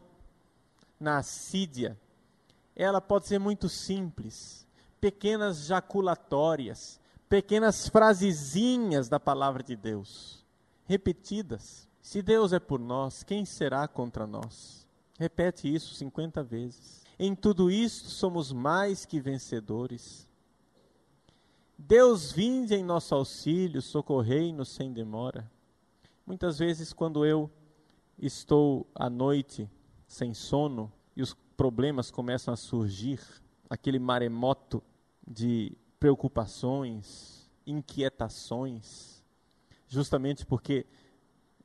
na 1.00 1.18
assídia, 1.18 2.00
ela 2.76 3.02
pode 3.02 3.28
ser 3.28 3.40
muito 3.40 3.68
simples. 3.68 4.66
Pequenas 5.02 5.66
jaculatórias, 5.66 7.00
pequenas 7.30 7.88
frasezinhas 7.88 9.10
da 9.10 9.20
palavra 9.20 9.64
de 9.64 9.76
Deus, 9.76 10.46
repetidas. 10.86 11.88
Se 12.02 12.22
Deus 12.22 12.54
é 12.54 12.60
por 12.60 12.80
nós, 12.80 13.24
quem 13.24 13.46
será 13.46 13.88
contra 13.88 14.26
nós? 14.26 14.88
Repete 15.20 15.74
isso 15.74 15.94
50 15.96 16.44
vezes. 16.44 17.04
Em 17.20 17.36
tudo 17.36 17.72
isto 17.72 18.10
somos 18.10 18.54
mais 18.54 19.06
que 19.06 19.20
vencedores 19.20 20.28
Deus 21.78 22.32
vinde 22.32 22.74
em 22.74 22.84
nosso 22.84 23.14
auxílio, 23.14 23.84
socorrei-nos 23.84 24.70
sem 24.70 24.92
demora. 24.92 25.50
Muitas 26.26 26.58
vezes, 26.58 26.92
quando 26.92 27.24
eu 27.24 27.52
estou 28.18 28.88
à 28.96 29.10
noite 29.10 29.70
sem 30.08 30.34
sono 30.34 30.92
e 31.16 31.22
os 31.22 31.36
problemas 31.56 32.10
começam 32.10 32.52
a 32.52 32.58
surgir, 32.58 33.22
aquele 33.70 34.00
maremoto 34.00 34.82
de 35.26 35.78
preocupações, 36.00 37.50
inquietações, 37.66 39.24
justamente 39.88 40.46
porque 40.46 40.86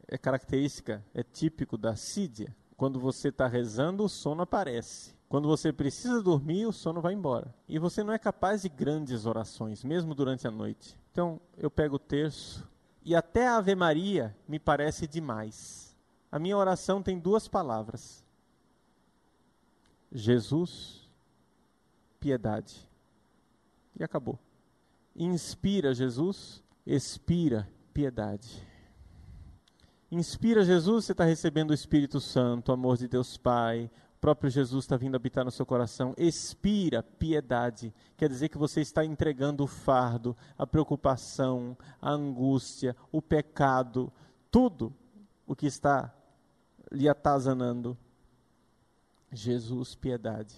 é 0.09 0.19
característica, 0.19 1.05
é 1.15 1.23
típico 1.23 1.77
da 1.77 1.97
sídia. 1.97 2.55
Quando 2.77 2.99
você 2.99 3.29
está 3.29 3.47
rezando, 3.47 4.05
o 4.05 4.09
sono 4.09 4.43
aparece. 4.43 5.15
Quando 5.29 5.49
você 5.49 5.73
precisa 5.73 6.23
dormir, 6.23 6.67
o 6.67 6.73
sono 6.73 7.01
vai 7.01 7.15
embora. 7.15 7.55
E 7.69 7.79
você 7.79 8.03
não 8.03 8.13
é 8.13 8.19
capaz 8.19 8.63
de 8.63 8.69
grandes 8.69 9.25
orações, 9.25 9.83
mesmo 9.83 10.15
durante 10.15 10.47
a 10.47 10.51
noite. 10.51 10.99
Então, 11.11 11.41
eu 11.57 11.71
pego 11.71 11.97
o 11.97 11.99
terço 11.99 12.69
e 13.05 13.17
até 13.17 13.49
a 13.49 13.57
Ave 13.57 13.75
Maria 13.75 14.37
me 14.47 14.59
parece 14.59 15.07
demais. 15.07 15.97
A 16.31 16.39
minha 16.39 16.57
oração 16.57 17.03
tem 17.03 17.19
duas 17.19 17.49
palavras: 17.49 18.25
Jesus, 20.11 21.09
piedade. 22.21 22.89
E 23.99 24.03
acabou. 24.03 24.39
Inspira 25.15 25.95
Jesus, 25.95 26.63
expira 26.87 27.69
piedade. 27.93 28.67
Inspira 30.11 30.65
Jesus, 30.65 31.07
você 31.07 31.13
está 31.13 31.25
recebendo 31.25 31.71
o 31.71 31.75
Espírito 31.75 32.21
Santo, 32.21 32.69
o 32.69 32.73
amor 32.73 32.97
de 32.97 33.09
Deus 33.09 33.37
Pai, 33.37 33.91
o 34.17 34.21
próprio 34.21 34.51
Jesus 34.51 34.85
está 34.85 34.97
vindo 34.97 35.17
habitar 35.17 35.45
no 35.45 35.51
seu 35.51 35.65
coração. 35.67 36.15
Expira 36.17 37.03
piedade, 37.03 37.95
quer 38.17 38.29
dizer 38.29 38.49
que 38.51 38.59
você 38.59 38.81
está 38.81 39.05
entregando 39.05 39.65
o 39.65 39.67
fardo, 39.67 40.37
a 40.57 40.67
preocupação, 40.67 41.77
a 42.01 42.11
angústia, 42.13 42.95
o 43.11 43.21
pecado, 43.21 44.13
tudo 44.51 44.95
o 45.47 45.57
que 45.57 45.67
está 45.67 46.15
lhe 46.91 47.09
atazanando. 47.09 47.97
Jesus, 49.33 49.95
piedade. 49.95 50.55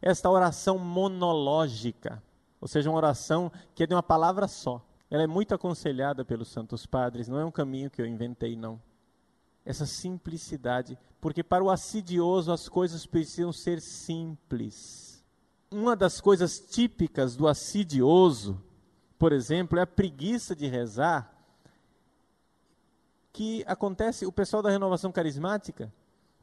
Esta 0.00 0.30
oração 0.30 0.78
monológica, 0.78 2.22
ou 2.64 2.68
seja, 2.68 2.88
uma 2.88 2.96
oração 2.96 3.52
que 3.76 3.84
é 3.84 3.86
de 3.86 3.94
uma 3.94 4.02
palavra 4.02 4.48
só 4.48 4.82
ela 5.14 5.22
é 5.22 5.26
muito 5.28 5.54
aconselhada 5.54 6.24
pelos 6.24 6.48
santos 6.48 6.86
padres, 6.86 7.28
não 7.28 7.38
é 7.38 7.44
um 7.44 7.50
caminho 7.50 7.88
que 7.88 8.02
eu 8.02 8.06
inventei, 8.06 8.56
não. 8.56 8.82
Essa 9.64 9.86
simplicidade, 9.86 10.98
porque 11.20 11.40
para 11.40 11.62
o 11.62 11.70
assidioso 11.70 12.50
as 12.50 12.68
coisas 12.68 13.06
precisam 13.06 13.52
ser 13.52 13.80
simples. 13.80 15.24
Uma 15.70 15.94
das 15.94 16.20
coisas 16.20 16.58
típicas 16.58 17.36
do 17.36 17.46
assidioso, 17.46 18.60
por 19.16 19.32
exemplo, 19.32 19.78
é 19.78 19.82
a 19.82 19.86
preguiça 19.86 20.54
de 20.54 20.66
rezar, 20.66 21.32
que 23.32 23.64
acontece, 23.68 24.26
o 24.26 24.32
pessoal 24.32 24.62
da 24.64 24.70
renovação 24.70 25.12
carismática, 25.12 25.92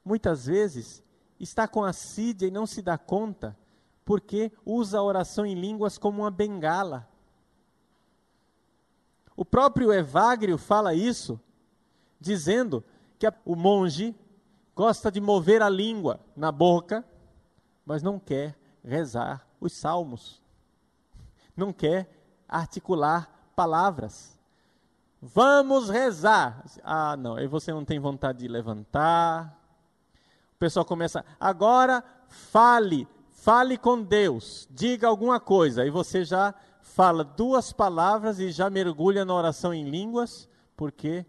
muitas 0.04 0.46
vezes, 0.46 1.04
está 1.38 1.68
com 1.68 1.84
assídia 1.84 2.48
e 2.48 2.52
não 2.52 2.66
se 2.66 2.82
dá 2.82 2.98
conta, 2.98 3.58
porque 4.06 4.52
usa 4.66 5.00
a 5.00 5.04
oração 5.04 5.46
em 5.46 5.56
línguas 5.56 5.98
como 5.98 6.22
uma 6.22 6.32
bengala. 6.32 7.08
O 9.36 9.46
próprio 9.46 9.94
Evagrio 9.94 10.58
fala 10.58 10.94
isso, 10.94 11.40
dizendo 12.20 12.84
que 13.18 13.28
o 13.46 13.56
monge 13.56 14.16
gosta 14.76 15.12
de 15.12 15.22
mover 15.22 15.62
a 15.62 15.70
língua 15.70 16.20
na 16.36 16.52
boca, 16.52 17.06
mas 17.86 18.04
não 18.04 18.20
quer 18.20 18.56
rezar 18.84 19.48
os 19.60 19.74
salmos, 19.74 20.42
não 21.56 21.72
quer 21.72 22.10
articular 22.48 23.52
palavras. 23.56 24.40
Vamos 25.22 25.90
rezar. 25.90 26.64
Ah, 26.84 27.16
não, 27.16 27.36
aí 27.36 27.46
você 27.46 27.72
não 27.72 27.86
tem 27.86 28.00
vontade 28.00 28.40
de 28.40 28.48
levantar. 28.48 29.56
O 30.56 30.58
pessoal 30.58 30.84
começa, 30.84 31.24
agora 31.40 32.04
fale, 32.28 33.08
fale 33.42 33.76
com 33.76 34.04
Deus, 34.04 34.68
diga 34.70 35.08
alguma 35.08 35.40
coisa. 35.40 35.82
Aí 35.82 35.90
você 35.90 36.24
já 36.24 36.54
fala 36.80 37.24
duas 37.24 37.74
palavras 37.74 38.40
e 38.40 38.52
já 38.52 38.70
mergulha 38.70 39.26
na 39.26 39.34
oração 39.34 39.74
em 39.74 39.90
línguas, 39.90 40.48
porque 40.78 41.26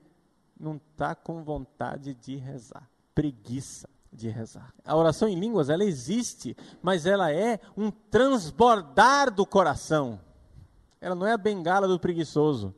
não 0.61 0.77
está 0.77 1.15
com 1.15 1.43
vontade 1.43 2.13
de 2.15 2.37
rezar. 2.37 2.87
Preguiça 3.15 3.89
de 4.13 4.29
rezar. 4.29 4.75
A 4.85 4.95
oração 4.95 5.27
em 5.27 5.41
línguas, 5.41 5.71
ela 5.71 5.85
existe, 5.85 6.55
mas 6.83 7.07
ela 7.07 7.33
é 7.33 7.59
um 7.75 7.91
transbordar 7.91 9.33
do 9.33 9.47
coração. 9.47 10.21
Ela 11.01 11.15
não 11.15 11.27
é 11.27 11.33
a 11.33 11.39
bengala 11.39 11.89
do 11.89 11.99
preguiçoso. 11.99 12.75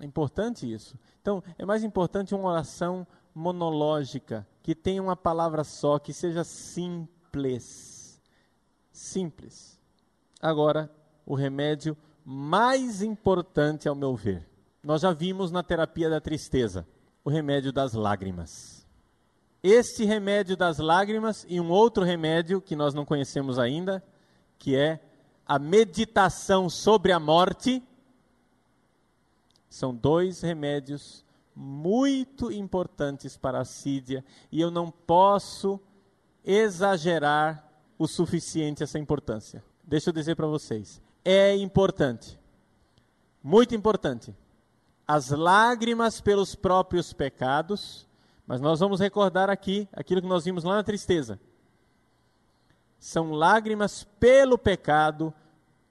É 0.00 0.06
importante 0.06 0.70
isso. 0.70 0.98
Então, 1.20 1.44
é 1.58 1.66
mais 1.66 1.84
importante 1.84 2.34
uma 2.34 2.48
oração 2.48 3.06
monológica, 3.34 4.48
que 4.62 4.74
tenha 4.74 5.02
uma 5.02 5.16
palavra 5.16 5.64
só, 5.64 5.98
que 5.98 6.14
seja 6.14 6.44
simples. 6.44 7.99
Simples. 8.92 9.78
Agora, 10.40 10.90
o 11.26 11.34
remédio 11.34 11.96
mais 12.24 13.02
importante, 13.02 13.88
ao 13.88 13.94
meu 13.94 14.14
ver. 14.14 14.48
Nós 14.82 15.02
já 15.02 15.12
vimos 15.12 15.50
na 15.50 15.62
terapia 15.62 16.08
da 16.08 16.20
tristeza 16.20 16.86
o 17.24 17.30
remédio 17.30 17.72
das 17.72 17.92
lágrimas. 17.92 18.86
Este 19.62 20.04
remédio 20.04 20.56
das 20.56 20.78
lágrimas 20.78 21.44
e 21.48 21.60
um 21.60 21.70
outro 21.70 22.02
remédio 22.02 22.62
que 22.62 22.74
nós 22.74 22.94
não 22.94 23.04
conhecemos 23.04 23.58
ainda, 23.58 24.02
que 24.58 24.74
é 24.74 25.00
a 25.46 25.58
meditação 25.58 26.70
sobre 26.70 27.12
a 27.12 27.20
morte, 27.20 27.82
são 29.68 29.94
dois 29.94 30.40
remédios 30.40 31.24
muito 31.54 32.50
importantes 32.50 33.36
para 33.36 33.60
a 33.60 33.64
sídia 33.64 34.24
e 34.50 34.60
eu 34.60 34.70
não 34.70 34.90
posso 34.90 35.78
exagerar 36.44 37.69
o 38.00 38.08
suficiente 38.08 38.82
essa 38.82 38.98
importância. 38.98 39.62
Deixa 39.84 40.08
eu 40.08 40.14
dizer 40.14 40.34
para 40.34 40.46
vocês 40.46 41.02
é 41.22 41.54
importante, 41.54 42.38
muito 43.42 43.74
importante. 43.74 44.34
As 45.06 45.28
lágrimas 45.30 46.18
pelos 46.18 46.54
próprios 46.54 47.12
pecados, 47.12 48.08
mas 48.46 48.58
nós 48.58 48.80
vamos 48.80 49.00
recordar 49.00 49.50
aqui 49.50 49.86
aquilo 49.92 50.22
que 50.22 50.26
nós 50.26 50.46
vimos 50.46 50.64
lá 50.64 50.76
na 50.76 50.82
tristeza. 50.82 51.38
São 52.98 53.32
lágrimas 53.32 54.04
pelo 54.18 54.56
pecado, 54.56 55.34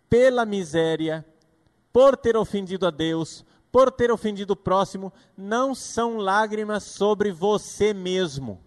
pela 0.09 0.45
miséria, 0.45 1.23
por 1.93 2.17
ter 2.17 2.35
ofendido 2.35 2.87
a 2.87 2.89
Deus, 2.89 3.45
por 3.71 3.91
ter 3.91 4.11
ofendido 4.11 4.53
o 4.53 4.57
próximo, 4.57 5.13
não 5.37 5.75
são 5.75 6.17
lágrimas 6.17 6.83
sobre 6.83 7.31
você 7.31 7.93
mesmo. 7.93 8.59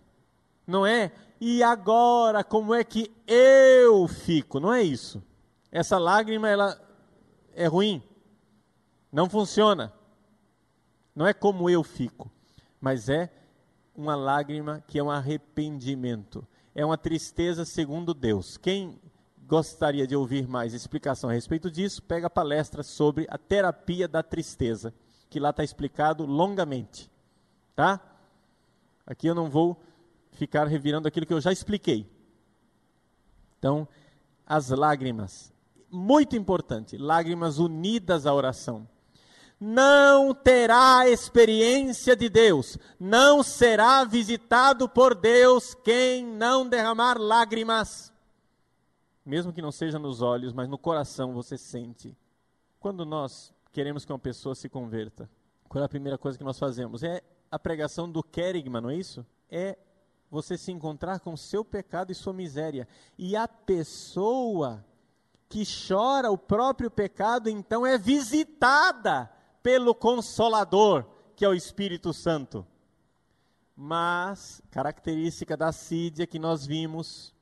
Não 0.64 0.86
é? 0.86 1.12
E 1.44 1.60
agora, 1.60 2.44
como 2.44 2.72
é 2.72 2.84
que 2.84 3.10
eu 3.26 4.06
fico? 4.06 4.60
Não 4.60 4.72
é 4.72 4.80
isso. 4.80 5.20
Essa 5.72 5.98
lágrima 5.98 6.48
ela 6.48 6.80
é 7.52 7.66
ruim, 7.66 8.00
não 9.10 9.28
funciona. 9.28 9.92
Não 11.12 11.26
é 11.26 11.34
como 11.34 11.68
eu 11.68 11.82
fico, 11.82 12.30
mas 12.80 13.08
é 13.08 13.28
uma 13.92 14.14
lágrima 14.14 14.84
que 14.86 15.00
é 15.00 15.02
um 15.02 15.10
arrependimento, 15.10 16.46
é 16.76 16.86
uma 16.86 16.96
tristeza 16.96 17.64
segundo 17.64 18.14
Deus. 18.14 18.56
Quem 18.56 19.00
gostaria 19.44 20.06
de 20.06 20.14
ouvir 20.14 20.46
mais 20.46 20.72
explicação 20.72 21.28
a 21.28 21.32
respeito 21.32 21.68
disso, 21.72 22.04
pega 22.04 22.28
a 22.28 22.30
palestra 22.30 22.84
sobre 22.84 23.26
a 23.28 23.36
terapia 23.36 24.06
da 24.06 24.22
tristeza, 24.22 24.94
que 25.28 25.40
lá 25.40 25.50
está 25.50 25.64
explicado 25.64 26.24
longamente, 26.24 27.10
tá? 27.74 28.00
Aqui 29.04 29.26
eu 29.26 29.34
não 29.34 29.50
vou 29.50 29.76
ficar 30.32 30.66
revirando 30.66 31.06
aquilo 31.06 31.26
que 31.26 31.32
eu 31.32 31.40
já 31.40 31.52
expliquei. 31.52 32.06
Então, 33.58 33.86
as 34.46 34.70
lágrimas 34.70 35.52
muito 35.90 36.34
importante, 36.34 36.96
lágrimas 36.96 37.58
unidas 37.58 38.26
à 38.26 38.34
oração. 38.34 38.88
Não 39.60 40.34
terá 40.34 41.08
experiência 41.08 42.16
de 42.16 42.28
Deus, 42.28 42.76
não 42.98 43.42
será 43.42 44.02
visitado 44.02 44.88
por 44.88 45.14
Deus 45.14 45.74
quem 45.74 46.26
não 46.26 46.68
derramar 46.68 47.16
lágrimas. 47.18 48.12
Mesmo 49.24 49.52
que 49.52 49.62
não 49.62 49.70
seja 49.70 50.00
nos 50.00 50.20
olhos, 50.20 50.52
mas 50.52 50.68
no 50.68 50.76
coração 50.76 51.32
você 51.32 51.56
sente. 51.56 52.16
Quando 52.80 53.04
nós 53.04 53.54
queremos 53.70 54.04
que 54.04 54.12
uma 54.12 54.18
pessoa 54.18 54.56
se 54.56 54.68
converta, 54.68 55.30
qual 55.68 55.82
é 55.82 55.84
a 55.84 55.88
primeira 55.88 56.18
coisa 56.18 56.36
que 56.36 56.42
nós 56.42 56.58
fazemos? 56.58 57.04
É 57.04 57.22
a 57.48 57.58
pregação 57.58 58.10
do 58.10 58.22
querigma, 58.22 58.80
não 58.80 58.90
é 58.90 58.96
isso? 58.96 59.24
É 59.48 59.78
você 60.32 60.56
se 60.56 60.72
encontrar 60.72 61.20
com 61.20 61.36
seu 61.36 61.62
pecado 61.62 62.10
e 62.10 62.14
sua 62.14 62.32
miséria. 62.32 62.88
E 63.18 63.36
a 63.36 63.46
pessoa 63.46 64.82
que 65.46 65.62
chora 65.86 66.30
o 66.30 66.38
próprio 66.38 66.90
pecado, 66.90 67.50
então 67.50 67.86
é 67.86 67.98
visitada 67.98 69.30
pelo 69.62 69.94
Consolador, 69.94 71.04
que 71.36 71.44
é 71.44 71.48
o 71.48 71.52
Espírito 71.52 72.14
Santo. 72.14 72.66
Mas, 73.76 74.62
característica 74.70 75.54
da 75.54 75.70
sídia 75.70 76.26
que 76.26 76.38
nós 76.38 76.64
vimos, 76.64 77.34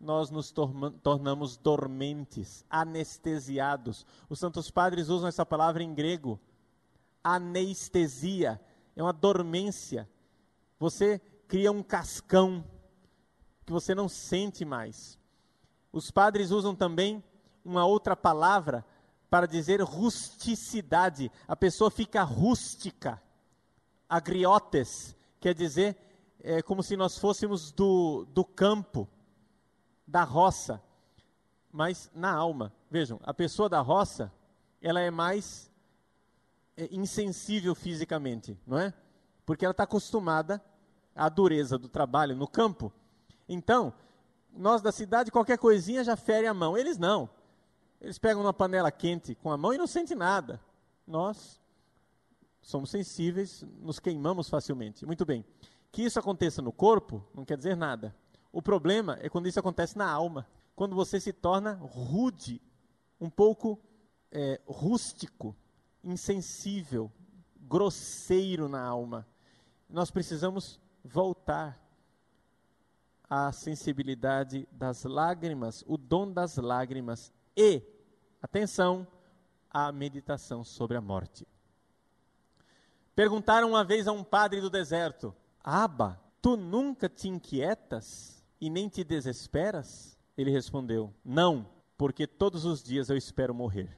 nós 0.00 0.28
nos 0.28 0.52
tornamos 1.00 1.56
dormentes, 1.56 2.64
anestesiados. 2.68 4.04
Os 4.28 4.40
santos 4.40 4.68
padres 4.68 5.08
usam 5.08 5.28
essa 5.28 5.46
palavra 5.46 5.80
em 5.80 5.94
grego, 5.94 6.40
anestesia, 7.22 8.60
é 8.96 9.02
uma 9.02 9.12
dormência. 9.12 10.08
Você 10.76 11.20
cria 11.48 11.70
um 11.70 11.82
cascão 11.82 12.64
que 13.64 13.72
você 13.72 13.94
não 13.94 14.08
sente 14.08 14.64
mais. 14.64 15.18
Os 15.92 16.10
padres 16.10 16.50
usam 16.50 16.74
também 16.74 17.22
uma 17.64 17.84
outra 17.84 18.16
palavra 18.16 18.84
para 19.28 19.46
dizer 19.46 19.80
rusticidade. 19.80 21.30
A 21.48 21.56
pessoa 21.56 21.90
fica 21.90 22.22
rústica. 22.22 23.20
Agriotes 24.08 25.16
quer 25.40 25.54
dizer 25.54 25.96
é, 26.40 26.62
como 26.62 26.82
se 26.82 26.96
nós 26.96 27.18
fôssemos 27.18 27.72
do, 27.72 28.24
do 28.26 28.44
campo, 28.44 29.08
da 30.06 30.22
roça, 30.22 30.80
mas 31.72 32.10
na 32.14 32.32
alma. 32.32 32.72
Vejam, 32.88 33.18
a 33.24 33.34
pessoa 33.34 33.68
da 33.68 33.80
roça, 33.80 34.32
ela 34.80 35.00
é 35.00 35.10
mais 35.10 35.70
é, 36.76 36.88
insensível 36.92 37.74
fisicamente, 37.74 38.56
não 38.64 38.78
é? 38.78 38.94
Porque 39.44 39.64
ela 39.64 39.72
está 39.72 39.82
acostumada 39.82 40.62
à 41.16 41.28
dureza 41.28 41.78
do 41.78 41.88
trabalho 41.88 42.36
no 42.36 42.46
campo. 42.46 42.92
Então, 43.48 43.92
nós 44.52 44.82
da 44.82 44.92
cidade, 44.92 45.30
qualquer 45.30 45.58
coisinha 45.58 46.04
já 46.04 46.16
fere 46.16 46.46
a 46.46 46.54
mão. 46.54 46.76
Eles 46.76 46.98
não. 46.98 47.28
Eles 48.00 48.18
pegam 48.18 48.42
uma 48.42 48.52
panela 48.52 48.92
quente 48.92 49.34
com 49.34 49.50
a 49.50 49.56
mão 49.56 49.72
e 49.72 49.78
não 49.78 49.86
sentem 49.86 50.16
nada. 50.16 50.60
Nós 51.06 51.60
somos 52.60 52.90
sensíveis, 52.90 53.64
nos 53.80 53.98
queimamos 53.98 54.48
facilmente. 54.48 55.06
Muito 55.06 55.24
bem. 55.24 55.44
Que 55.90 56.02
isso 56.02 56.18
aconteça 56.18 56.60
no 56.60 56.72
corpo 56.72 57.26
não 57.34 57.44
quer 57.44 57.56
dizer 57.56 57.76
nada. 57.76 58.14
O 58.52 58.60
problema 58.60 59.18
é 59.20 59.28
quando 59.28 59.48
isso 59.48 59.58
acontece 59.58 59.96
na 59.96 60.10
alma. 60.10 60.46
Quando 60.74 60.94
você 60.94 61.18
se 61.18 61.32
torna 61.32 61.74
rude, 61.74 62.60
um 63.18 63.30
pouco 63.30 63.80
é, 64.30 64.60
rústico, 64.66 65.56
insensível, 66.04 67.10
grosseiro 67.56 68.68
na 68.68 68.82
alma. 68.82 69.26
Nós 69.88 70.10
precisamos 70.10 70.80
voltar 71.06 71.80
à 73.28 73.50
sensibilidade 73.52 74.68
das 74.70 75.04
lágrimas, 75.04 75.82
o 75.86 75.96
dom 75.96 76.30
das 76.30 76.56
lágrimas 76.56 77.32
e, 77.56 77.82
atenção, 78.42 79.06
a 79.70 79.90
meditação 79.90 80.62
sobre 80.64 80.96
a 80.96 81.00
morte. 81.00 81.46
Perguntaram 83.14 83.70
uma 83.70 83.84
vez 83.84 84.06
a 84.06 84.12
um 84.12 84.22
padre 84.22 84.60
do 84.60 84.68
deserto: 84.68 85.34
Aba, 85.62 86.20
tu 86.42 86.56
nunca 86.56 87.08
te 87.08 87.28
inquietas 87.28 88.44
e 88.60 88.68
nem 88.68 88.88
te 88.88 89.02
desesperas? 89.02 90.18
Ele 90.36 90.50
respondeu: 90.50 91.12
Não, 91.24 91.68
porque 91.96 92.26
todos 92.26 92.64
os 92.64 92.82
dias 92.82 93.08
eu 93.08 93.16
espero 93.16 93.54
morrer. 93.54 93.96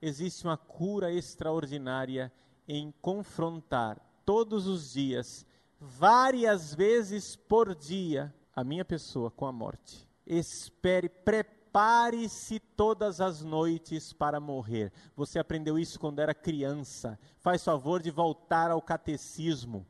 Existe 0.00 0.44
uma 0.44 0.56
cura 0.56 1.12
extraordinária 1.12 2.32
em 2.68 2.92
confrontar 3.00 4.00
todos 4.26 4.66
os 4.66 4.92
dias, 4.92 5.46
várias 5.80 6.74
vezes 6.74 7.36
por 7.36 7.74
dia, 7.74 8.34
a 8.54 8.64
minha 8.64 8.84
pessoa 8.84 9.30
com 9.30 9.46
a 9.46 9.52
morte. 9.52 10.06
Espere, 10.26 11.08
prepare-se 11.08 12.58
todas 12.58 13.20
as 13.20 13.42
noites 13.42 14.12
para 14.12 14.40
morrer. 14.40 14.92
Você 15.14 15.38
aprendeu 15.38 15.78
isso 15.78 16.00
quando 16.00 16.18
era 16.18 16.34
criança. 16.34 17.18
Faz 17.38 17.62
favor 17.62 18.02
de 18.02 18.10
voltar 18.10 18.70
ao 18.70 18.82
catecismo. 18.82 19.86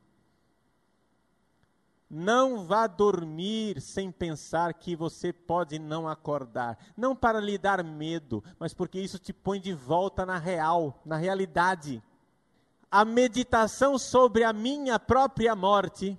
Não 2.08 2.64
vá 2.64 2.86
dormir 2.86 3.80
sem 3.80 4.12
pensar 4.12 4.74
que 4.74 4.94
você 4.94 5.32
pode 5.32 5.78
não 5.78 6.06
acordar. 6.06 6.78
Não 6.96 7.16
para 7.16 7.40
lhe 7.40 7.58
dar 7.58 7.82
medo, 7.82 8.44
mas 8.58 8.74
porque 8.74 9.00
isso 9.00 9.18
te 9.18 9.32
põe 9.32 9.60
de 9.60 9.72
volta 9.72 10.24
na 10.26 10.38
real, 10.38 11.00
na 11.04 11.16
realidade. 11.16 12.02
A 12.90 13.04
meditação 13.04 13.98
sobre 13.98 14.44
a 14.44 14.52
minha 14.52 14.98
própria 14.98 15.54
morte 15.56 16.18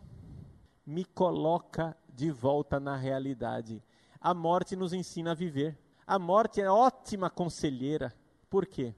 me 0.85 1.05
coloca 1.05 1.97
de 2.13 2.29
volta 2.29 2.79
na 2.79 2.95
realidade. 2.95 3.83
A 4.19 4.33
morte 4.33 4.75
nos 4.75 4.93
ensina 4.93 5.31
a 5.31 5.35
viver. 5.35 5.77
A 6.05 6.19
morte 6.19 6.61
é 6.61 6.69
ótima 6.69 7.29
conselheira. 7.29 8.13
Por 8.49 8.65
quê? 8.65 8.93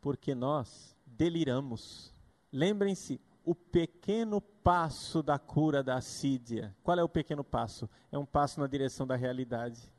Porque 0.00 0.34
nós 0.34 0.96
deliramos. 1.06 2.14
Lembrem-se, 2.52 3.20
o 3.44 3.54
pequeno 3.54 4.40
passo 4.40 5.22
da 5.22 5.38
cura 5.38 5.82
da 5.82 5.96
assídia. 5.96 6.74
Qual 6.82 6.98
é 6.98 7.02
o 7.02 7.08
pequeno 7.08 7.42
passo? 7.44 7.88
É 8.10 8.18
um 8.18 8.26
passo 8.26 8.60
na 8.60 8.66
direção 8.66 9.06
da 9.06 9.16
realidade. 9.16 9.92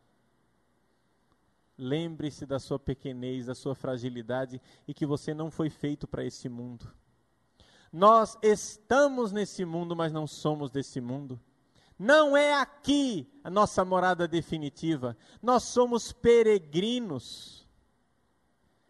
Lembre-se 1.78 2.45
da 2.45 2.59
sua 2.59 2.80
pequenez, 2.80 3.47
da 3.47 3.55
sua 3.55 3.76
fragilidade 3.76 4.61
e 4.88 4.93
que 4.93 5.05
você 5.05 5.34
não 5.34 5.49
foi 5.49 5.70
feito 5.70 6.07
para 6.07 6.24
esse 6.24 6.47
mundo. 6.47 6.91
Nós 7.94 8.36
estamos 8.41 9.32
nesse 9.32 9.64
mundo, 9.64 9.96
mas 9.96 10.12
não 10.12 10.26
somos 10.26 10.72
desse 10.72 11.00
mundo. 11.00 11.39
Não 11.98 12.36
é 12.36 12.56
aqui 12.56 13.32
a 13.44 13.52
nossa 13.52 13.86
morada 13.86 14.28
definitiva. 14.28 15.16
Nós 15.39 15.62
somos 15.62 16.12
peregrinos. 16.12 17.70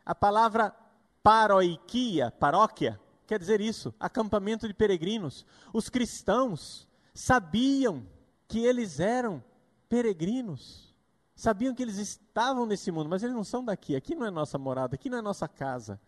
A 0.05 0.15
palavra 0.15 0.73
paroiquia, 1.21 2.31
paróquia, 2.31 2.97
quer 3.27 3.37
dizer 3.37 3.59
isso, 3.59 3.93
acampamento 3.99 4.69
de 4.69 4.73
peregrinos. 4.73 5.45
Os 5.73 5.89
cristãos 5.89 6.87
sabiam 7.13 8.07
que 8.47 8.59
eles 8.65 9.01
eram 9.01 9.43
peregrinos, 9.89 10.95
sabiam 11.35 11.75
que 11.75 11.83
eles 11.83 11.97
estavam 11.97 12.65
nesse 12.65 12.89
mundo, 12.89 13.09
mas 13.09 13.21
eles 13.21 13.35
não 13.35 13.43
são 13.43 13.65
daqui. 13.65 13.97
Aqui 13.97 14.15
não 14.15 14.25
é 14.25 14.31
nossa 14.31 14.57
morada, 14.57 14.95
aqui 14.95 15.09
não 15.09 15.17
é 15.17 15.21
nossa 15.21 15.47
casa. 15.47 15.99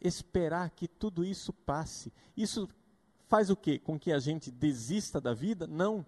Esperar 0.00 0.70
que 0.70 0.86
tudo 0.86 1.24
isso 1.24 1.52
passe. 1.52 2.12
Isso 2.36 2.68
faz 3.26 3.50
o 3.50 3.56
quê? 3.56 3.78
Com 3.78 3.98
que 3.98 4.12
a 4.12 4.18
gente 4.18 4.50
desista 4.50 5.20
da 5.20 5.34
vida? 5.34 5.66
Não. 5.66 6.04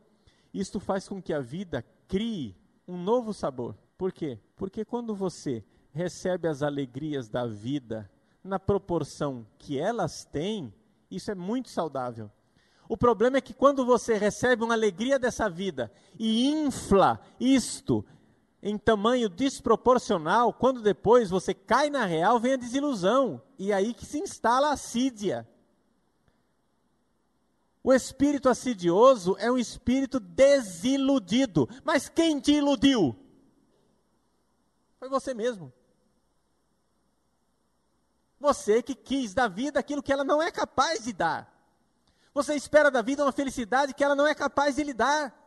Isto 0.52 0.80
faz 0.80 1.08
com 1.08 1.22
que 1.22 1.32
a 1.32 1.40
vida 1.40 1.84
crie 2.08 2.56
um 2.86 2.96
novo 2.96 3.32
sabor. 3.32 3.76
Por 3.96 4.12
quê? 4.12 4.38
Porque 4.56 4.84
quando 4.84 5.14
você 5.14 5.64
recebe 5.92 6.48
as 6.48 6.62
alegrias 6.62 7.28
da 7.28 7.46
vida 7.46 8.10
na 8.42 8.58
proporção 8.58 9.46
que 9.58 9.78
elas 9.78 10.24
têm, 10.24 10.72
isso 11.10 11.30
é 11.30 11.34
muito 11.34 11.68
saudável. 11.68 12.30
O 12.88 12.96
problema 12.96 13.36
é 13.36 13.40
que 13.40 13.54
quando 13.54 13.84
você 13.84 14.14
recebe 14.14 14.64
uma 14.64 14.74
alegria 14.74 15.18
dessa 15.18 15.48
vida 15.48 15.92
e 16.18 16.48
infla 16.48 17.20
isto 17.38 18.04
em 18.62 18.76
tamanho 18.76 19.28
desproporcional, 19.28 20.52
quando 20.52 20.82
depois 20.82 21.30
você 21.30 21.54
cai 21.54 21.88
na 21.88 22.04
real, 22.04 22.38
vem 22.38 22.54
a 22.54 22.56
desilusão. 22.56 23.40
E 23.58 23.72
é 23.72 23.74
aí 23.74 23.94
que 23.94 24.04
se 24.04 24.18
instala 24.18 24.68
a 24.68 24.72
assídia. 24.72 25.48
O 27.82 27.92
espírito 27.94 28.48
assidioso 28.48 29.34
é 29.38 29.50
um 29.50 29.56
espírito 29.56 30.20
desiludido. 30.20 31.66
Mas 31.82 32.10
quem 32.10 32.38
te 32.38 32.52
iludiu? 32.52 33.16
Foi 34.98 35.08
você 35.08 35.32
mesmo. 35.32 35.72
Você 38.38 38.82
que 38.82 38.94
quis 38.94 39.32
da 39.32 39.48
vida 39.48 39.80
aquilo 39.80 40.02
que 40.02 40.12
ela 40.12 40.24
não 40.24 40.42
é 40.42 40.50
capaz 40.50 41.04
de 41.04 41.14
dar. 41.14 41.50
Você 42.34 42.54
espera 42.54 42.90
da 42.90 43.00
vida 43.00 43.24
uma 43.24 43.32
felicidade 43.32 43.94
que 43.94 44.04
ela 44.04 44.14
não 44.14 44.26
é 44.26 44.34
capaz 44.34 44.76
de 44.76 44.84
lhe 44.84 44.92
dar. 44.92 45.39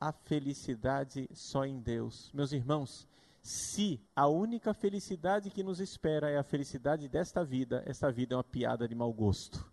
A 0.00 0.12
felicidade 0.12 1.28
só 1.32 1.64
em 1.64 1.80
Deus. 1.80 2.30
Meus 2.32 2.52
irmãos, 2.52 3.08
se 3.42 4.00
a 4.14 4.28
única 4.28 4.74
felicidade 4.74 5.50
que 5.50 5.62
nos 5.62 5.80
espera 5.80 6.30
é 6.30 6.38
a 6.38 6.44
felicidade 6.44 7.08
desta 7.08 7.44
vida, 7.44 7.82
esta 7.86 8.10
vida 8.12 8.34
é 8.34 8.36
uma 8.36 8.44
piada 8.44 8.86
de 8.86 8.94
mau 8.94 9.12
gosto. 9.12 9.70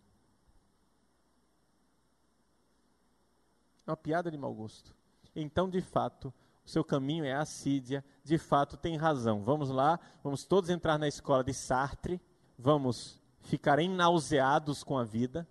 É 3.85 3.91
uma 3.91 3.97
piada 3.97 4.31
de 4.31 4.37
mau 4.37 4.53
gosto. 4.53 4.95
Então, 5.35 5.69
de 5.69 5.81
fato, 5.81 6.33
o 6.65 6.69
seu 6.69 6.83
caminho 6.83 7.25
é 7.25 7.33
assídia, 7.33 8.03
de 8.23 8.37
fato 8.37 8.77
tem 8.77 8.97
razão. 8.97 9.43
Vamos 9.43 9.69
lá, 9.69 9.99
vamos 10.23 10.43
todos 10.43 10.69
entrar 10.69 10.97
na 10.97 11.07
escola 11.07 11.43
de 11.43 11.53
Sartre, 11.53 12.19
vamos 12.57 13.21
ficar 13.41 13.77
enauseados 13.77 14.83
com 14.83 14.97
a 14.97 15.03
vida, 15.03 15.47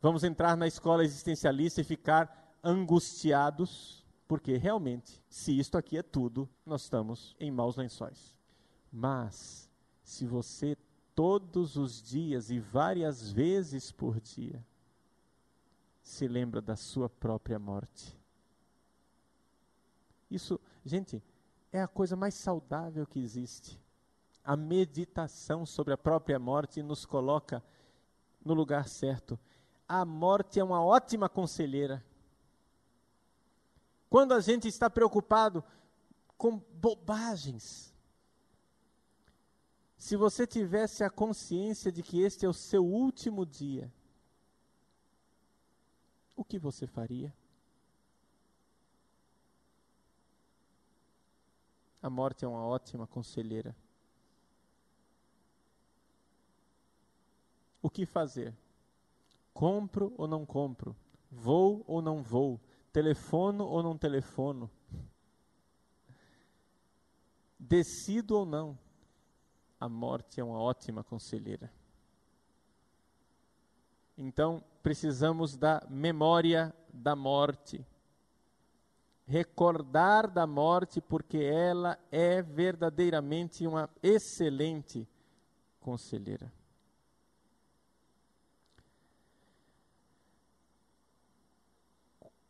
vamos 0.00 0.22
entrar 0.22 0.56
na 0.56 0.68
escola 0.68 1.02
existencialista 1.02 1.80
e 1.80 1.84
ficar 1.84 2.49
angustiados, 2.62 4.04
porque 4.28 4.56
realmente, 4.56 5.22
se 5.28 5.58
isto 5.58 5.76
aqui 5.76 5.98
é 5.98 6.02
tudo, 6.02 6.48
nós 6.64 6.82
estamos 6.82 7.34
em 7.38 7.50
maus 7.50 7.76
lençóis. 7.76 8.36
Mas, 8.92 9.68
se 10.02 10.26
você 10.26 10.76
todos 11.14 11.76
os 11.76 12.02
dias 12.02 12.50
e 12.50 12.58
várias 12.58 13.30
vezes 13.30 13.92
por 13.92 14.20
dia 14.20 14.64
se 16.02 16.26
lembra 16.26 16.60
da 16.60 16.76
sua 16.76 17.08
própria 17.08 17.58
morte, 17.58 18.18
isso, 20.30 20.60
gente, 20.84 21.22
é 21.72 21.80
a 21.80 21.88
coisa 21.88 22.14
mais 22.14 22.34
saudável 22.34 23.06
que 23.06 23.18
existe. 23.18 23.80
A 24.44 24.56
meditação 24.56 25.66
sobre 25.66 25.92
a 25.92 25.98
própria 25.98 26.38
morte 26.38 26.82
nos 26.82 27.04
coloca 27.04 27.62
no 28.44 28.54
lugar 28.54 28.88
certo. 28.88 29.38
A 29.88 30.04
morte 30.04 30.60
é 30.60 30.64
uma 30.64 30.82
ótima 30.82 31.28
conselheira. 31.28 32.04
Quando 34.10 34.34
a 34.34 34.40
gente 34.40 34.66
está 34.66 34.90
preocupado 34.90 35.64
com 36.36 36.58
bobagens, 36.58 37.94
se 39.96 40.16
você 40.16 40.48
tivesse 40.48 41.04
a 41.04 41.08
consciência 41.08 41.92
de 41.92 42.02
que 42.02 42.20
este 42.20 42.44
é 42.44 42.48
o 42.48 42.52
seu 42.52 42.84
último 42.84 43.46
dia, 43.46 43.90
o 46.34 46.44
que 46.44 46.58
você 46.58 46.88
faria? 46.88 47.32
A 52.02 52.10
morte 52.10 52.44
é 52.44 52.48
uma 52.48 52.64
ótima 52.64 53.06
conselheira. 53.06 53.76
O 57.80 57.88
que 57.88 58.04
fazer? 58.04 58.56
Compro 59.54 60.12
ou 60.16 60.26
não 60.26 60.44
compro? 60.44 60.96
Vou 61.30 61.84
ou 61.86 62.02
não 62.02 62.22
vou? 62.22 62.58
Telefono 62.92 63.64
ou 63.64 63.82
não 63.82 63.96
telefono? 63.96 64.70
Decido 67.58 68.38
ou 68.38 68.46
não? 68.46 68.78
A 69.78 69.88
morte 69.88 70.40
é 70.40 70.44
uma 70.44 70.58
ótima 70.60 71.04
conselheira. 71.04 71.72
Então, 74.16 74.62
precisamos 74.82 75.56
da 75.56 75.86
memória 75.88 76.74
da 76.92 77.16
morte. 77.16 77.84
Recordar 79.26 80.28
da 80.30 80.46
morte, 80.46 81.00
porque 81.00 81.38
ela 81.38 81.98
é 82.10 82.42
verdadeiramente 82.42 83.66
uma 83.66 83.88
excelente 84.02 85.08
conselheira. 85.78 86.52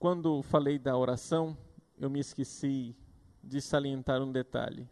Quando 0.01 0.43
falei 0.43 0.79
da 0.79 0.97
oração, 0.97 1.55
eu 1.99 2.09
me 2.09 2.21
esqueci 2.21 2.97
de 3.45 3.61
salientar 3.61 4.23
um 4.23 4.33
detalhe. 4.33 4.89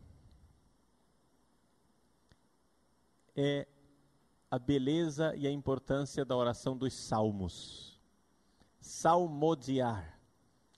É 3.35 3.67
a 4.51 4.59
beleza 4.59 5.35
e 5.35 5.47
a 5.47 5.51
importância 5.51 6.27
da 6.27 6.37
oração 6.37 6.77
dos 6.77 6.93
salmos. 6.93 7.99
Salmodiar, 8.81 10.21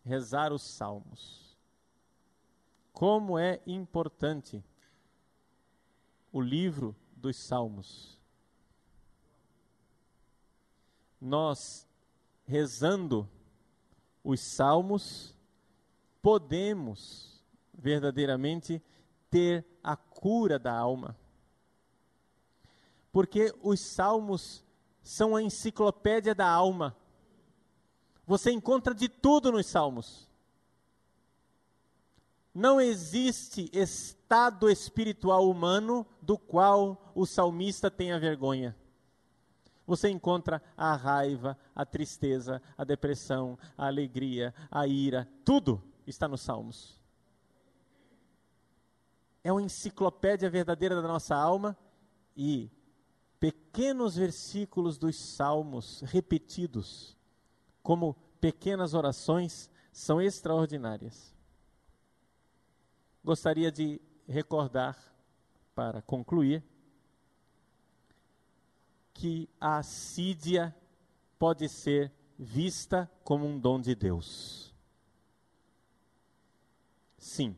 rezar 0.04 0.52
os 0.52 0.62
salmos. 0.62 1.58
Como 2.92 3.36
é 3.36 3.60
importante 3.66 4.64
o 6.30 6.40
livro 6.40 6.94
dos 7.16 7.36
salmos. 7.36 8.16
Nós, 11.20 11.84
rezando 12.46 13.28
os 14.22 14.40
salmos, 14.40 15.34
podemos 16.20 17.42
verdadeiramente 17.72 18.82
ter 19.30 19.64
a 19.82 19.96
cura 19.96 20.58
da 20.58 20.72
alma 20.72 21.16
porque 23.12 23.54
os 23.62 23.80
salmos 23.80 24.64
são 25.02 25.34
a 25.34 25.42
enciclopédia 25.42 26.34
da 26.34 26.48
alma. 26.48 26.96
Você 28.26 28.50
encontra 28.52 28.94
de 28.94 29.08
tudo 29.08 29.50
nos 29.50 29.66
salmos. 29.66 30.28
Não 32.54 32.80
existe 32.80 33.68
estado 33.72 34.68
espiritual 34.68 35.48
humano 35.48 36.06
do 36.20 36.36
qual 36.36 37.12
o 37.14 37.26
salmista 37.26 37.90
tenha 37.90 38.18
vergonha. 38.18 38.76
Você 39.90 40.08
encontra 40.08 40.62
a 40.76 40.94
raiva, 40.94 41.58
a 41.74 41.84
tristeza, 41.84 42.62
a 42.78 42.84
depressão, 42.84 43.58
a 43.76 43.88
alegria, 43.88 44.54
a 44.70 44.86
ira, 44.86 45.28
tudo 45.44 45.82
está 46.06 46.28
nos 46.28 46.42
salmos. 46.42 46.96
É 49.42 49.50
uma 49.50 49.60
enciclopédia 49.60 50.48
verdadeira 50.48 50.94
da 50.94 51.08
nossa 51.08 51.34
alma 51.34 51.76
e 52.36 52.70
pequenos 53.40 54.14
versículos 54.14 54.96
dos 54.96 55.16
salmos 55.34 56.02
repetidos, 56.02 57.18
como 57.82 58.14
pequenas 58.40 58.94
orações, 58.94 59.68
são 59.90 60.22
extraordinárias. 60.22 61.34
Gostaria 63.24 63.72
de 63.72 64.00
recordar, 64.28 64.96
para 65.74 66.00
concluir, 66.00 66.62
que 69.20 69.50
a 69.60 69.76
assídia 69.76 70.74
pode 71.38 71.68
ser 71.68 72.10
vista 72.38 73.10
como 73.22 73.46
um 73.46 73.58
dom 73.58 73.78
de 73.78 73.94
Deus. 73.94 74.74
Sim. 77.18 77.54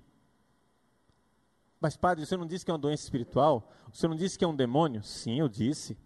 Mas, 1.81 1.97
padre, 1.97 2.27
você 2.27 2.37
não 2.37 2.49
disse 2.49 2.65
que 2.65 2.71
é 2.73 2.75
uma 2.75 2.81
doença 2.81 3.05
espiritual? 3.05 3.71
Você 3.93 4.09
não 4.09 4.17
disse 4.17 4.37
que 4.37 4.45
é 4.45 4.49
um 4.49 4.57
demônio? 4.57 5.05
Sim, 5.05 5.39
eu 5.39 5.49
disse. 5.49 5.97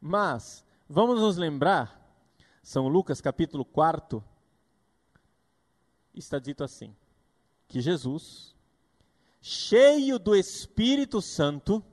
Mas, 0.00 0.64
vamos 0.88 1.20
nos 1.20 1.36
lembrar, 1.36 2.00
São 2.62 2.86
Lucas 2.86 3.20
capítulo 3.20 3.64
4, 3.64 4.22
está 6.14 6.38
dito 6.38 6.62
assim: 6.62 6.94
que 7.66 7.80
Jesus, 7.80 8.54
cheio 9.40 10.16
do 10.16 10.36
Espírito 10.36 11.20
Santo, 11.20 11.84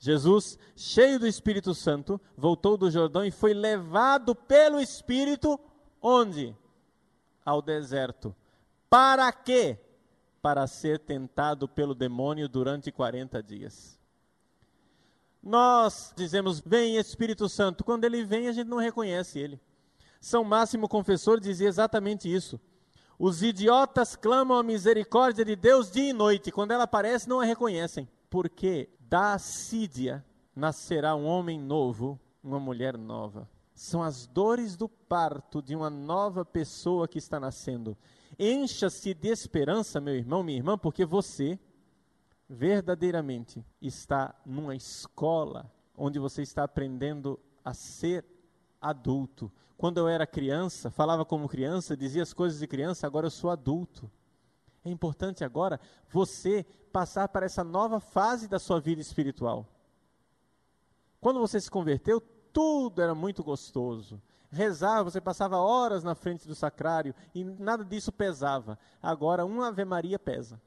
Jesus, 0.00 0.58
cheio 0.74 1.20
do 1.20 1.26
Espírito 1.28 1.74
Santo, 1.74 2.20
voltou 2.36 2.76
do 2.76 2.90
Jordão 2.90 3.24
e 3.24 3.30
foi 3.30 3.54
levado 3.54 4.34
pelo 4.34 4.80
Espírito 4.80 5.60
onde? 6.02 6.56
Ao 7.44 7.62
deserto. 7.62 8.34
Para 8.88 9.30
quê? 9.30 9.78
para 10.42 10.66
ser 10.66 10.98
tentado 10.98 11.68
pelo 11.68 11.94
demônio 11.94 12.48
durante 12.48 12.90
40 12.90 13.42
dias. 13.42 13.98
Nós 15.42 16.12
dizemos, 16.16 16.60
vem 16.60 16.96
Espírito 16.96 17.48
Santo. 17.48 17.84
Quando 17.84 18.04
ele 18.04 18.24
vem, 18.24 18.48
a 18.48 18.52
gente 18.52 18.68
não 18.68 18.78
reconhece 18.78 19.38
ele. 19.38 19.60
São 20.20 20.44
Máximo 20.44 20.88
Confessor 20.88 21.40
dizia 21.40 21.68
exatamente 21.68 22.32
isso. 22.32 22.60
Os 23.18 23.42
idiotas 23.42 24.16
clamam 24.16 24.58
a 24.58 24.62
misericórdia 24.62 25.44
de 25.44 25.56
Deus 25.56 25.90
dia 25.90 26.10
e 26.10 26.12
noite. 26.12 26.50
Quando 26.50 26.72
ela 26.72 26.84
aparece, 26.84 27.28
não 27.28 27.40
a 27.40 27.44
reconhecem. 27.44 28.08
Porque 28.30 28.88
da 29.00 29.34
assídia 29.34 30.24
nascerá 30.54 31.14
um 31.16 31.26
homem 31.26 31.58
novo, 31.58 32.18
uma 32.42 32.60
mulher 32.60 32.96
nova. 32.96 33.48
São 33.74 34.02
as 34.02 34.26
dores 34.26 34.76
do 34.76 34.88
parto 34.88 35.60
de 35.60 35.74
uma 35.74 35.90
nova 35.90 36.44
pessoa 36.44 37.08
que 37.08 37.18
está 37.18 37.40
nascendo. 37.40 37.96
Encha-se 38.38 39.12
de 39.12 39.28
esperança, 39.28 40.00
meu 40.00 40.14
irmão, 40.14 40.42
minha 40.42 40.58
irmã, 40.58 40.78
porque 40.78 41.04
você 41.04 41.58
verdadeiramente 42.48 43.64
está 43.80 44.34
numa 44.44 44.74
escola 44.74 45.70
onde 45.96 46.18
você 46.18 46.42
está 46.42 46.64
aprendendo 46.64 47.38
a 47.64 47.74
ser 47.74 48.24
adulto. 48.80 49.52
Quando 49.76 49.98
eu 49.98 50.08
era 50.08 50.26
criança, 50.26 50.90
falava 50.90 51.24
como 51.24 51.48
criança, 51.48 51.96
dizia 51.96 52.22
as 52.22 52.32
coisas 52.32 52.58
de 52.58 52.66
criança, 52.66 53.06
agora 53.06 53.26
eu 53.26 53.30
sou 53.30 53.50
adulto. 53.50 54.10
É 54.84 54.90
importante 54.90 55.44
agora 55.44 55.80
você 56.08 56.64
passar 56.92 57.28
para 57.28 57.46
essa 57.46 57.62
nova 57.62 58.00
fase 58.00 58.48
da 58.48 58.58
sua 58.58 58.80
vida 58.80 59.00
espiritual. 59.00 59.66
Quando 61.20 61.40
você 61.40 61.60
se 61.60 61.70
converteu, 61.70 62.20
tudo 62.52 63.02
era 63.02 63.14
muito 63.14 63.44
gostoso 63.44 64.20
rezar, 64.50 65.02
você 65.02 65.20
passava 65.20 65.58
horas 65.58 66.02
na 66.02 66.14
frente 66.14 66.46
do 66.46 66.54
sacrário 66.54 67.14
e 67.34 67.44
nada 67.44 67.84
disso 67.84 68.10
pesava. 68.10 68.78
Agora, 69.00 69.46
uma 69.46 69.68
Ave 69.68 69.84
Maria 69.84 70.18
pesa. 70.18 70.60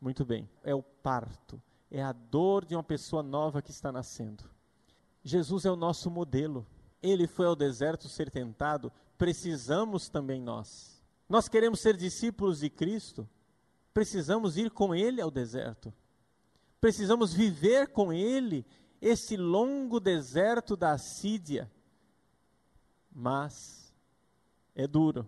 Muito 0.00 0.24
bem, 0.24 0.48
é 0.62 0.74
o 0.74 0.82
parto, 0.82 1.60
é 1.90 2.02
a 2.02 2.12
dor 2.12 2.64
de 2.64 2.74
uma 2.74 2.82
pessoa 2.82 3.22
nova 3.22 3.62
que 3.62 3.70
está 3.70 3.92
nascendo. 3.92 4.44
Jesus 5.22 5.64
é 5.64 5.70
o 5.70 5.76
nosso 5.76 6.10
modelo. 6.10 6.66
Ele 7.02 7.26
foi 7.26 7.46
ao 7.46 7.56
deserto 7.56 8.08
ser 8.08 8.30
tentado, 8.30 8.92
precisamos 9.18 10.08
também 10.08 10.40
nós. 10.40 10.95
Nós 11.28 11.48
queremos 11.48 11.80
ser 11.80 11.96
discípulos 11.96 12.60
de 12.60 12.70
Cristo, 12.70 13.28
precisamos 13.92 14.56
ir 14.56 14.70
com 14.70 14.94
Ele 14.94 15.20
ao 15.20 15.30
deserto. 15.30 15.92
Precisamos 16.80 17.32
viver 17.32 17.88
com 17.88 18.12
Ele 18.12 18.64
esse 19.00 19.36
longo 19.36 19.98
deserto 19.98 20.76
da 20.76 20.92
Assídia 20.92 21.70
mas 23.18 23.96
é 24.74 24.86
duro. 24.86 25.26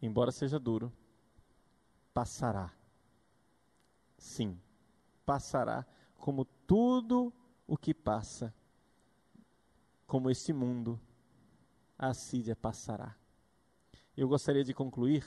Embora 0.00 0.32
seja 0.32 0.58
duro, 0.58 0.90
passará. 2.14 2.72
Sim, 4.16 4.58
passará 5.26 5.86
como 6.16 6.46
tudo 6.66 7.30
o 7.66 7.76
que 7.76 7.92
passa, 7.92 8.54
como 10.06 10.30
este 10.30 10.50
mundo, 10.50 10.98
a 11.98 12.08
assídia 12.08 12.56
passará. 12.56 13.14
Eu 14.14 14.28
gostaria 14.28 14.62
de 14.62 14.74
concluir 14.74 15.24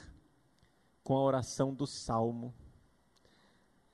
com 1.04 1.18
a 1.18 1.24
oração 1.24 1.74
do 1.74 1.88
Salmo, 1.88 2.54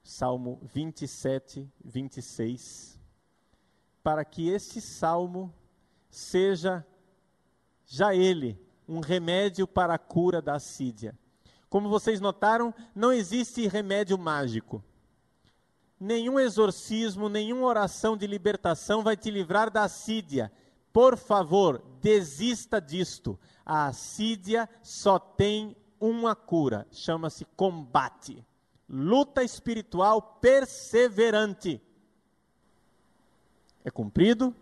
Salmo 0.03 0.59
27, 0.63 1.65
26, 1.81 2.99
para 4.03 4.25
que 4.25 4.49
este 4.49 4.81
salmo 4.81 5.53
seja 6.09 6.85
já 7.85 8.13
ele 8.13 8.59
um 8.85 8.99
remédio 8.99 9.65
para 9.65 9.93
a 9.93 9.97
cura 9.97 10.41
da 10.41 10.55
assídia. 10.55 11.17
Como 11.69 11.87
vocês 11.87 12.19
notaram, 12.19 12.73
não 12.93 13.13
existe 13.13 13.65
remédio 13.69 14.17
mágico. 14.17 14.83
Nenhum 15.97 16.37
exorcismo, 16.37 17.29
nenhuma 17.29 17.65
oração 17.65 18.17
de 18.17 18.27
libertação 18.27 19.03
vai 19.03 19.15
te 19.15 19.31
livrar 19.31 19.71
da 19.71 19.83
assídia. 19.83 20.51
Por 20.91 21.17
favor, 21.17 21.81
desista 22.01 22.81
disto. 22.81 23.39
A 23.65 23.87
assídia 23.87 24.69
só 24.81 25.17
tem 25.17 25.75
uma 25.99 26.35
cura, 26.35 26.87
chama-se 26.91 27.45
combate. 27.55 28.45
Luta 28.89 29.43
espiritual 29.43 30.21
perseverante. 30.41 31.81
É 33.83 33.89
cumprido, 33.89 34.53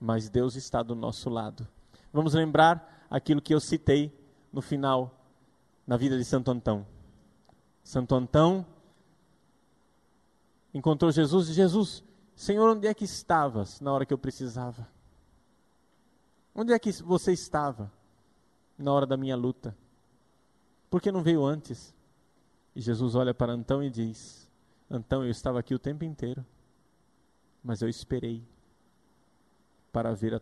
mas 0.00 0.28
Deus 0.28 0.56
está 0.56 0.82
do 0.82 0.94
nosso 0.94 1.28
lado. 1.28 1.68
Vamos 2.12 2.34
lembrar 2.34 3.06
aquilo 3.10 3.42
que 3.42 3.54
eu 3.54 3.60
citei 3.60 4.12
no 4.52 4.62
final, 4.62 5.22
na 5.86 5.96
vida 5.96 6.16
de 6.16 6.24
Santo 6.24 6.50
Antão. 6.50 6.86
Santo 7.84 8.14
Antão 8.14 8.66
encontrou 10.72 11.12
Jesus 11.12 11.48
e 11.48 11.52
Jesus, 11.52 12.02
Senhor, 12.34 12.68
onde 12.70 12.86
é 12.86 12.94
que 12.94 13.04
estavas 13.04 13.80
na 13.80 13.92
hora 13.92 14.06
que 14.06 14.12
eu 14.12 14.18
precisava? 14.18 14.88
Onde 16.54 16.72
é 16.72 16.78
que 16.78 16.92
você 17.02 17.32
estava 17.32 17.90
na 18.76 18.92
hora 18.92 19.06
da 19.06 19.16
minha 19.16 19.36
luta? 19.36 19.76
Por 20.90 21.00
que 21.00 21.12
não 21.12 21.22
veio 21.22 21.44
antes? 21.44 21.94
E 22.74 22.80
Jesus 22.80 23.14
olha 23.14 23.32
para 23.32 23.52
Antão 23.52 23.82
e 23.82 23.90
diz: 23.90 24.50
Antão, 24.90 25.24
eu 25.24 25.30
estava 25.30 25.58
aqui 25.58 25.74
o 25.74 25.78
tempo 25.78 26.04
inteiro, 26.04 26.44
mas 27.62 27.80
eu 27.80 27.88
esperei 27.88 28.46
para 29.90 30.12
ver 30.14 30.34
a 30.34 30.40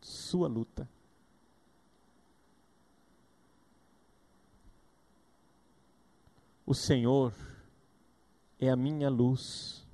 sua 0.00 0.48
luta. 0.48 0.88
O 6.66 6.74
Senhor 6.74 7.32
é 8.58 8.68
a 8.68 8.76
minha 8.76 9.08
luz 9.08 9.85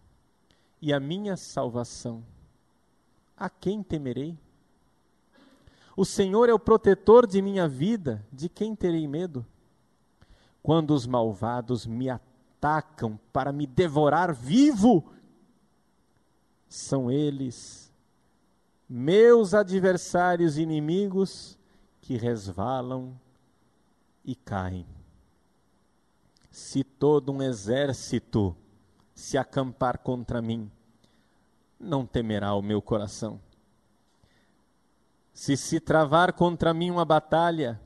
e 0.83 0.93
a 0.93 0.99
minha 0.99 1.37
salvação. 1.37 2.25
A 3.37 3.49
quem 3.49 3.85
temerei? 3.85 4.37
O 5.97 6.05
Senhor 6.05 6.49
é 6.49 6.53
o 6.53 6.59
protetor 6.59 7.25
de 7.25 7.41
minha 7.41 7.69
vida, 7.69 8.27
de 8.33 8.49
quem 8.49 8.75
terei 8.75 9.07
medo? 9.07 9.47
Quando 10.61 10.91
os 10.93 11.07
malvados 11.07 11.87
me 11.87 12.11
atacam 12.11 13.19
para 13.33 13.53
me 13.53 13.65
devorar 13.65 14.35
vivo, 14.35 15.13
são 16.69 17.11
eles, 17.11 17.93
meus 18.89 19.55
adversários 19.55 20.59
inimigos, 20.59 21.57
que 22.01 22.17
resvalam 22.17 23.15
e 24.25 24.35
caem. 24.35 24.87
Se 26.51 26.83
todo 26.83 27.31
um 27.31 27.43
exército 27.43 28.57
se 29.23 29.39
acampar 29.39 29.99
contra 29.99 30.43
mim, 30.43 30.71
não 31.79 32.07
temerá 32.07 32.55
o 32.55 32.63
meu 32.63 32.83
coração 32.83 33.41
se 35.33 35.57
se 35.57 35.81
travar 35.81 36.33
contra 36.35 36.75
mim 36.75 36.91
uma 36.91 37.05
batalha, 37.05 37.81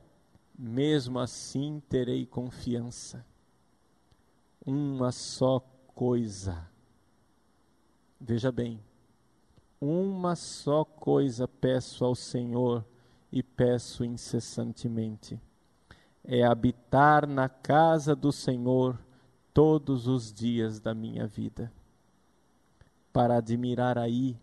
mesmo 0.57 1.17
assim 1.19 1.81
terei 1.87 2.25
confiança. 2.25 3.25
Uma 4.65 5.11
só 5.11 5.59
coisa. 5.95 6.69
Veja 8.19 8.51
bem, 8.51 8.83
uma 9.79 10.35
só 10.35 10.83
coisa 10.83 11.47
peço 11.47 12.03
ao 12.03 12.15
Senhor 12.15 12.83
e 13.31 13.41
peço 13.41 14.03
incessantemente: 14.03 15.39
é 16.23 16.43
habitar 16.43 17.25
na 17.25 17.47
casa 17.47 18.13
do 18.13 18.31
Senhor 18.31 18.99
todos 19.57 20.05
os 20.05 20.31
dias 20.31 20.79
da 20.79 20.93
minha 20.93 21.25
vida, 21.25 21.73
para 23.11 23.37
admirar 23.37 23.97
aí 23.97 24.39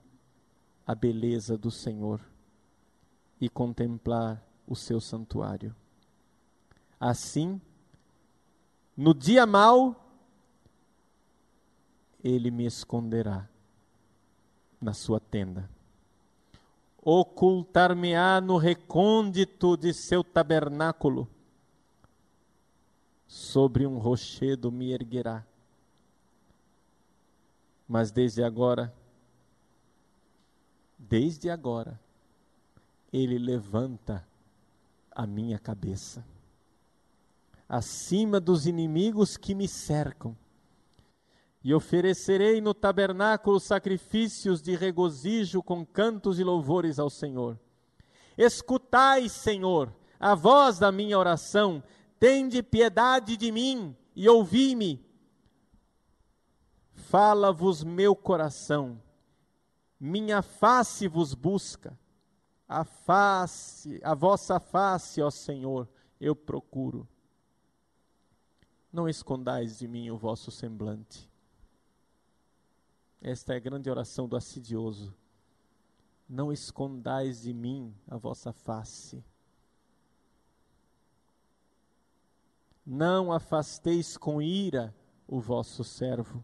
a 0.84 0.92
beleza 0.92 1.56
do 1.56 1.70
Senhor 1.70 2.20
e 3.40 3.48
contemplar 3.48 4.44
o 4.66 4.74
seu 4.74 5.00
santuário. 5.00 5.72
Assim, 6.98 7.60
no 8.96 9.14
dia 9.14 9.46
mau, 9.46 9.94
ele 12.18 12.50
me 12.50 12.66
esconderá 12.66 13.48
na 14.80 14.92
sua 14.92 15.20
tenda. 15.20 15.70
Ocultar-me-á 17.00 18.40
no 18.40 18.56
recôndito 18.56 19.76
de 19.76 19.94
seu 19.94 20.24
tabernáculo. 20.24 21.28
Sobre 23.26 23.86
um 23.86 23.98
rochedo 23.98 24.70
me 24.70 24.92
erguerá. 24.92 25.44
Mas 27.88 28.10
desde 28.10 28.42
agora, 28.42 28.92
desde 30.98 31.50
agora, 31.50 32.00
ele 33.12 33.38
levanta 33.38 34.26
a 35.10 35.26
minha 35.26 35.58
cabeça. 35.58 36.24
Acima 37.68 38.40
dos 38.40 38.66
inimigos 38.66 39.36
que 39.36 39.54
me 39.54 39.68
cercam, 39.68 40.36
e 41.64 41.72
oferecerei 41.72 42.60
no 42.60 42.74
tabernáculo 42.74 43.58
sacrifícios 43.58 44.60
de 44.60 44.76
regozijo 44.76 45.62
com 45.62 45.84
cantos 45.84 46.38
e 46.38 46.44
louvores 46.44 46.98
ao 46.98 47.08
Senhor. 47.08 47.58
Escutai, 48.36 49.30
Senhor, 49.30 49.90
a 50.20 50.34
voz 50.34 50.78
da 50.78 50.92
minha 50.92 51.18
oração, 51.18 51.82
tende 52.18 52.62
piedade 52.62 53.36
de 53.36 53.50
mim 53.50 53.96
e 54.14 54.28
ouvi-me. 54.28 55.04
Fala-vos 56.92 57.84
meu 57.84 58.14
coração, 58.16 59.00
minha 59.98 60.42
face 60.42 61.06
vos 61.06 61.34
busca 61.34 61.96
a 62.68 62.84
face, 62.84 64.00
a 64.02 64.14
vossa 64.14 64.58
face, 64.58 65.22
ó 65.22 65.30
Senhor, 65.30 65.88
eu 66.20 66.34
procuro. 66.34 67.06
Não 68.92 69.08
escondais 69.08 69.78
de 69.78 69.88
mim 69.88 70.10
o 70.10 70.16
vosso 70.16 70.50
semblante. 70.50 71.30
Esta 73.20 73.54
é 73.54 73.56
a 73.56 73.60
grande 73.60 73.90
oração 73.90 74.28
do 74.28 74.36
assidioso. 74.36 75.14
Não 76.28 76.52
escondais 76.52 77.42
de 77.42 77.52
mim 77.52 77.94
a 78.08 78.16
vossa 78.16 78.52
face. 78.52 79.24
Não 82.86 83.32
afasteis 83.32 84.16
com 84.16 84.40
ira 84.40 84.94
o 85.26 85.40
vosso 85.40 85.82
servo. 85.82 86.42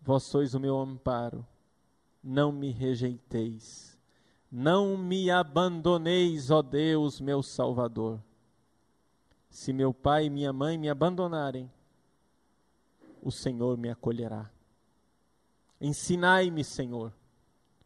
Vós 0.00 0.24
sois 0.24 0.54
o 0.54 0.60
meu 0.60 0.76
amparo. 0.76 1.46
Não 2.22 2.50
me 2.50 2.70
rejeiteis 2.70 3.94
não 4.56 4.96
me 4.96 5.32
abandoneis, 5.32 6.48
ó 6.48 6.62
Deus, 6.62 7.20
meu 7.20 7.42
Salvador. 7.42 8.22
Se 9.50 9.72
meu 9.72 9.92
pai 9.92 10.26
e 10.26 10.30
minha 10.30 10.52
mãe 10.52 10.78
me 10.78 10.88
abandonarem, 10.88 11.68
o 13.20 13.32
Senhor 13.32 13.76
me 13.76 13.90
acolherá. 13.90 14.48
Ensinai-me, 15.80 16.62
Senhor, 16.62 17.12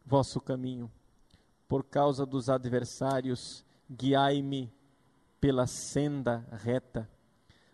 vosso 0.05 0.39
caminho. 0.39 0.91
Por 1.67 1.83
causa 1.83 2.23
dos 2.23 2.49
adversários, 2.49 3.65
guiai-me 3.89 4.71
pela 5.41 5.65
senda 5.65 6.45
reta. 6.51 7.09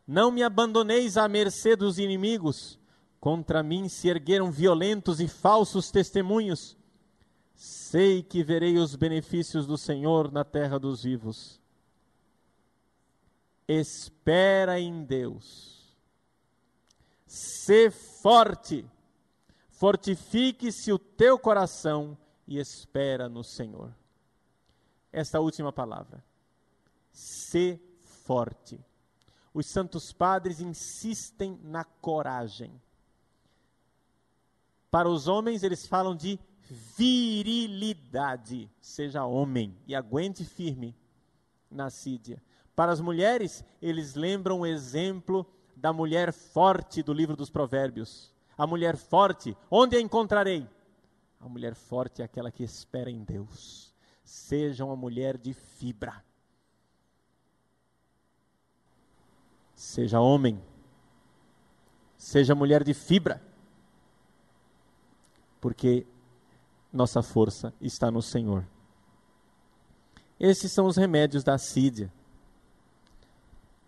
Não 0.08 0.32
me 0.32 0.44
abandoneis 0.44 1.18
à 1.18 1.28
mercê 1.28 1.76
dos 1.76 1.98
inimigos. 2.00 2.80
Contra 3.20 3.64
mim 3.64 3.90
se 3.90 4.08
ergueram 4.08 4.52
violentos 4.52 5.20
e 5.20 5.28
falsos 5.28 5.90
testemunhos 5.90 6.78
Sei 7.56 8.22
que 8.22 8.44
verei 8.44 8.78
os 8.78 8.96
benefícios 8.96 9.66
do 9.66 9.78
Senhor 9.78 10.32
na 10.32 10.44
terra 10.44 10.78
dos 10.78 11.04
vivos. 11.04 11.62
Espera 13.68 14.80
em 14.80 15.04
Deus. 15.06 15.96
Sê 17.26 17.90
forte. 17.90 18.86
Fortifique-se 19.70 20.92
o 20.92 21.00
teu 21.00 21.40
coração 21.40 22.18
e 22.48 22.60
espera 22.60 23.30
no 23.30 23.44
Senhor. 23.44 23.94
Esta 25.12 25.40
última 25.40 25.72
palavra. 25.72 26.24
Sê 27.12 27.80
forte. 28.26 28.80
Os 29.56 29.66
santos 29.68 30.12
padres 30.12 30.60
insistem 30.60 31.58
na 31.64 31.86
coragem. 31.86 32.80
Para 34.92 35.08
os 35.08 35.30
homens, 35.30 35.64
eles 35.64 35.88
falam 35.88 36.14
de 36.14 36.38
virilidade. 36.98 38.70
Seja 38.82 39.24
homem 39.24 39.74
e 39.88 39.96
aguente 39.96 40.44
firme 40.44 40.94
na 41.72 41.90
sídia. 41.90 42.44
Para 42.76 42.92
as 42.92 43.00
mulheres, 43.00 43.64
eles 43.82 44.16
lembram 44.16 44.60
o 44.60 44.66
exemplo 44.66 45.50
da 45.74 45.94
mulher 45.94 46.34
forte 46.34 47.02
do 47.02 47.14
livro 47.14 47.38
dos 47.38 47.50
Provérbios. 47.50 48.36
A 48.58 48.68
mulher 48.68 48.98
forte, 48.98 49.56
onde 49.72 49.96
a 49.96 50.02
encontrarei? 50.02 50.68
A 51.40 51.48
mulher 51.48 51.76
forte 51.76 52.22
é 52.22 52.26
aquela 52.26 52.52
que 52.52 52.64
espera 52.64 53.10
em 53.10 53.24
Deus. 53.24 53.96
Seja 54.22 54.84
uma 54.84 54.98
mulher 54.98 55.38
de 55.38 55.54
fibra. 55.54 56.22
Seja 59.76 60.20
homem. 60.20 60.60
Seja 62.18 62.56
mulher 62.56 62.84
de 62.84 62.94
fibra. 62.94 63.42
Porque 65.60 66.06
nossa 66.92 67.22
força 67.22 67.74
está 67.82 68.10
no 68.10 68.22
Senhor. 68.22 68.66
Esses 70.40 70.72
são 70.72 70.86
os 70.86 70.98
remédios 70.98 71.44
da 71.44 71.54
assídia. 71.54 72.12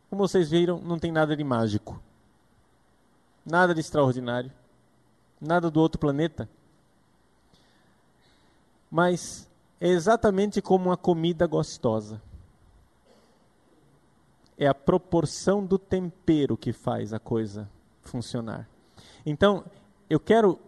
Como 0.09 0.27
vocês 0.27 0.49
viram, 0.49 0.79
não 0.79 0.97
tem 0.97 1.11
nada 1.11 1.35
de 1.35 1.43
mágico, 1.43 2.01
nada 3.45 3.73
de 3.73 3.81
extraordinário, 3.81 4.51
nada 5.39 5.69
do 5.69 5.81
outro 5.81 5.99
planeta. 5.99 6.49
Mas 8.89 9.49
é 9.81 9.89
exatamente 9.89 10.61
como 10.61 10.85
uma 10.85 10.97
comida 10.97 11.45
gostosa. 11.45 12.21
É 14.57 14.67
a 14.67 14.73
proporção 14.73 15.65
do 15.65 15.77
tempero 15.77 16.57
que 16.57 16.73
faz 16.73 17.13
a 17.13 17.19
coisa 17.19 17.69
funcionar. 18.01 18.67
Então, 19.25 19.63
eu 20.09 20.19
quero 20.19 20.59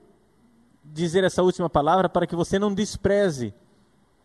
dizer 0.83 1.23
essa 1.23 1.43
última 1.43 1.69
palavra 1.69 2.09
para 2.09 2.27
que 2.27 2.35
você 2.35 2.59
não 2.59 2.73
despreze 2.73 3.53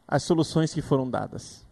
as 0.07 0.23
soluções 0.23 0.73
que 0.73 0.83
foram 0.83 1.09
dadas. 1.09 1.65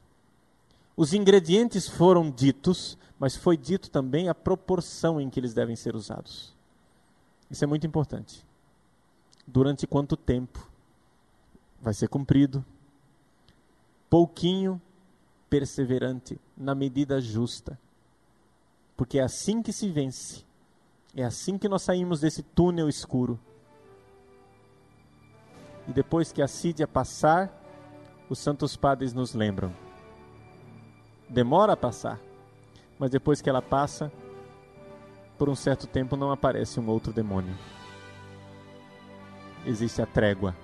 Os 0.97 1.12
ingredientes 1.12 1.88
foram 1.88 2.30
ditos, 2.30 2.99
mas 3.18 3.36
foi 3.36 3.57
dito 3.57 3.90
também 3.90 4.28
a 4.28 4.34
proporção 4.34 5.20
em 5.20 5.30
que 5.30 5.40
eles 5.40 5.55
devem 5.55 5.76
ser 5.76 5.95
usados. 5.97 6.55
Isso 7.51 7.64
é 7.64 7.66
muito 7.66 7.86
importante. 7.86 8.45
Durante 9.47 9.86
quanto 9.86 10.16
tempo 10.16 10.70
vai 11.80 11.95
ser 11.95 12.09
cumprido? 12.09 12.64
Pouquinho, 14.09 14.80
perseverante, 15.49 16.38
na 16.62 16.74
medida 16.74 17.20
justa. 17.20 17.78
Porque 18.96 19.18
é 19.18 19.22
assim 19.22 19.62
que 19.62 19.72
se 19.72 19.88
vence. 19.88 20.44
É 21.14 21.24
assim 21.24 21.58
que 21.58 21.68
nós 21.68 21.82
saímos 21.82 22.20
desse 22.20 22.42
túnel 22.42 22.88
escuro. 22.88 23.38
E 25.88 25.92
depois 25.92 26.32
que 26.32 26.40
a 26.40 26.46
sídia 26.46 26.86
passar, 26.86 27.52
os 28.30 28.38
santos 28.38 28.76
padres 28.76 29.12
nos 29.12 29.34
lembram. 29.34 29.74
Demora 31.28 31.72
a 31.72 31.76
passar, 31.76 32.20
mas 32.98 33.10
depois 33.10 33.42
que 33.42 33.50
ela 33.50 33.60
passa, 33.60 34.12
por 35.36 35.48
um 35.48 35.56
certo 35.56 35.86
tempo 35.86 36.16
não 36.16 36.30
aparece 36.30 36.78
um 36.78 36.88
outro 36.88 37.12
demônio. 37.12 37.56
Existe 39.66 40.00
a 40.00 40.06
trégua. 40.06 40.54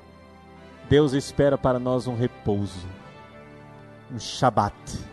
Deus 0.88 1.12
espera 1.12 1.59
para 1.59 1.78
nós 1.78 2.07
um 2.07 2.14
repouso, 2.14 2.86
um 4.11 4.18
Shabat 4.18 5.07